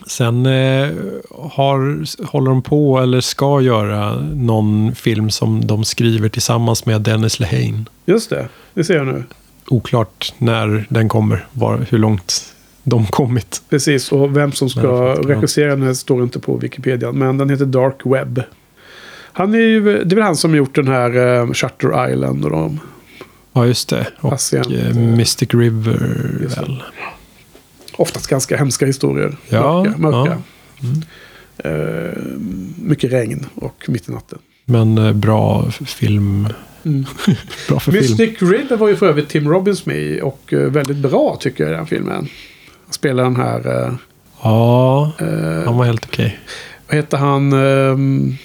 [0.08, 0.90] Sen eh,
[1.30, 7.40] har, håller de på eller ska göra någon film som de skriver tillsammans med Dennis
[7.40, 7.86] Lehane.
[8.06, 9.24] Just det, det ser jag nu.
[9.68, 12.54] Oklart när den kommer, var, hur långt
[12.84, 13.62] de kommit.
[13.70, 17.12] Precis, och vem som ska regissera den står inte på Wikipedia.
[17.12, 18.44] Men den heter Dark Web.
[19.34, 22.52] Han är ju, det är väl han som gjort den här uh, Shutter Island och
[22.52, 22.80] de.
[23.54, 24.08] Ja, just det.
[24.20, 25.98] Och Patient, eh, Mystic River
[26.56, 26.84] väl.
[27.98, 29.38] Oftast ganska hemska historier.
[29.50, 29.98] Ja, mörka.
[29.98, 30.42] mörka.
[30.80, 30.88] ja.
[30.88, 31.04] Mm.
[31.64, 32.12] Eh,
[32.78, 34.40] mycket regn och mitt i natten.
[34.66, 36.48] Men eh, bra film.
[36.84, 37.06] Mm.
[37.68, 38.04] bra för film.
[38.04, 41.74] Mystic River var ju för övrigt Tim Robbins med i och väldigt bra tycker jag
[41.74, 42.28] i den filmen.
[42.86, 43.94] Han spelar den här, eh,
[44.44, 46.40] Ja, eh, han var helt okej.
[46.88, 48.38] vad heter han, um,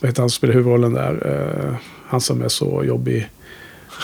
[0.00, 1.78] vad heter han som spelar huvudrollen där?
[2.06, 3.28] Han som är så jobbig.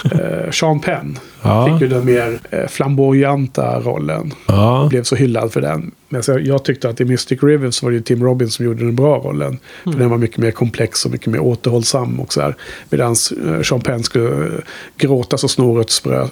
[0.05, 4.33] Uh, Sean Penn Ja, fick ju den mer uh, flamboyanta rollen.
[4.47, 4.87] ja.
[4.91, 5.91] Blev så hyllad för den.
[6.09, 8.65] Men så, jag tyckte att i Mystic River så var det ju Tim Robbins som
[8.65, 9.59] gjorde den bra rollen.
[9.85, 12.55] För den var mycket mer komplex och mycket mer återhållsam och så här.
[12.91, 14.53] Medan uh, Sean Penn skulle uh,
[14.97, 16.27] gråta så snoret sprö,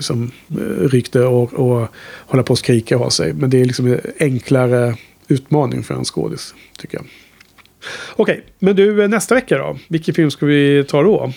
[0.00, 1.88] som uh, rykte och, och
[2.26, 3.32] hålla på att skrika ha sig.
[3.32, 4.94] Men det är liksom en enklare
[5.28, 7.06] utmaning för en skådis, tycker jag.
[8.16, 9.78] Okej, men du eh, nästa vecka då?
[9.88, 11.32] Vilken film ska vi ta då?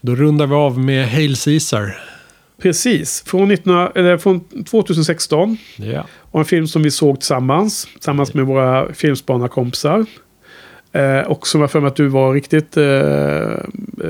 [0.00, 1.98] Då rundar vi av med Hail Caesar.
[2.62, 4.40] Precis, från, 19, eller från
[4.70, 5.56] 2016.
[5.76, 6.06] Ja.
[6.30, 7.88] Och en film som vi såg tillsammans.
[7.94, 10.06] Tillsammans med våra filmspanarkompisar.
[10.92, 12.84] Eh, och som jag för mig att du var riktigt eh,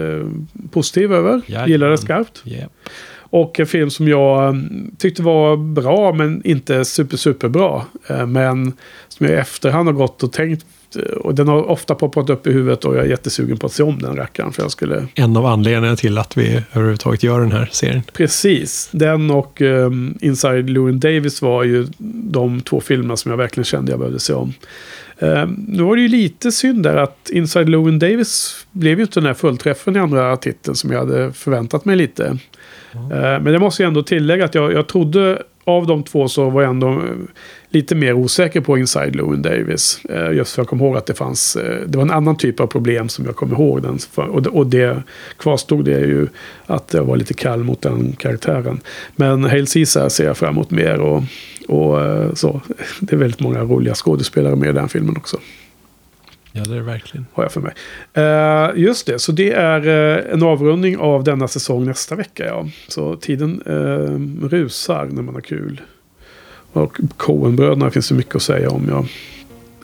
[0.01, 0.27] eh,
[0.71, 1.41] positiv över.
[1.47, 1.71] Jajamän.
[1.71, 2.43] Gillade skarpt.
[2.45, 2.67] Ja.
[3.31, 7.87] Och en film som jag mm, tyckte var bra men inte super super bra.
[8.07, 8.73] Eh, men
[9.09, 10.67] som jag i efterhand har gått och tänkt.
[10.97, 13.73] Eh, Och den har ofta poppat upp i huvudet och jag är jättesugen på att
[13.73, 14.53] se om den rackaren.
[14.53, 18.03] För jag skulle En av anledningarna till att vi överhuvudtaget gör den här serien.
[18.13, 18.89] Precis.
[18.93, 21.87] Den och um, Inside Llewyn Davis var ju
[22.33, 24.55] de två filmerna som jag verkligen kände jag behövde se om.
[25.19, 29.21] Um, nu var det ju lite synd där att Inside Llewyn Davis blev ju inte
[29.21, 32.39] den här fullträffen i andra titeln som jag hade förväntat mig lite.
[32.95, 36.51] Uh, men det måste jag ändå tillägga att jag, jag trodde av de två så
[36.51, 36.99] var jag ändå eh,
[37.71, 40.01] lite mer osäker på Inside Lewin Davis.
[40.05, 42.61] Eh, just för jag kom ihåg att det fanns, eh, det var en annan typ
[42.61, 43.83] av problem som jag kom ihåg.
[43.83, 45.03] Den, och, det, och det
[45.37, 46.27] kvarstod det ju
[46.67, 48.81] att jag var lite kall mot den karaktären.
[49.17, 51.23] Men Hail Caesar ser jag fram emot mer och,
[51.69, 51.99] och
[52.39, 52.61] så.
[53.01, 55.39] Det är väldigt många roliga skådespelare med i den filmen också.
[56.59, 57.27] Ja, det är det verkligen.
[57.33, 57.73] Har jag för mig.
[58.15, 62.47] Eh, just det, så det är eh, en avrundning av denna säsong nästa vecka.
[62.47, 62.69] Ja.
[62.89, 65.81] Så tiden uh, rusar när man har kul.
[66.73, 68.87] Och Coen-bröderna finns det mycket att säga om.
[68.91, 69.05] Ja,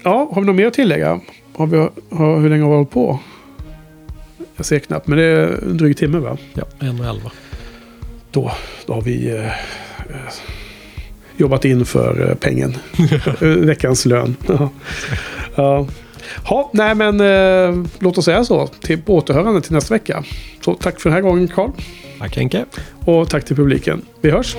[0.02, 1.20] ja har vi något mer att tillägga?
[1.54, 1.76] Har vi,
[2.10, 3.20] har, hur länge har vi hållit på?
[4.56, 6.38] Jag ser knappt, men det är en dryg timme va?
[6.54, 7.32] Ja, en och elva.
[8.30, 8.52] Då,
[8.86, 9.42] då har vi...
[11.36, 12.74] jobbat in för pengen.
[13.66, 14.36] Veckans lön.
[15.56, 15.86] Ja.
[16.50, 16.70] Ja.
[16.72, 18.66] Nej men eh, låt oss säga så.
[18.66, 20.24] Till återhörande till nästa vecka.
[20.60, 21.70] Så tack för den här gången Karl.
[22.18, 22.64] Tack Henke.
[23.04, 24.02] Och tack till publiken.
[24.20, 24.56] Vi hörs.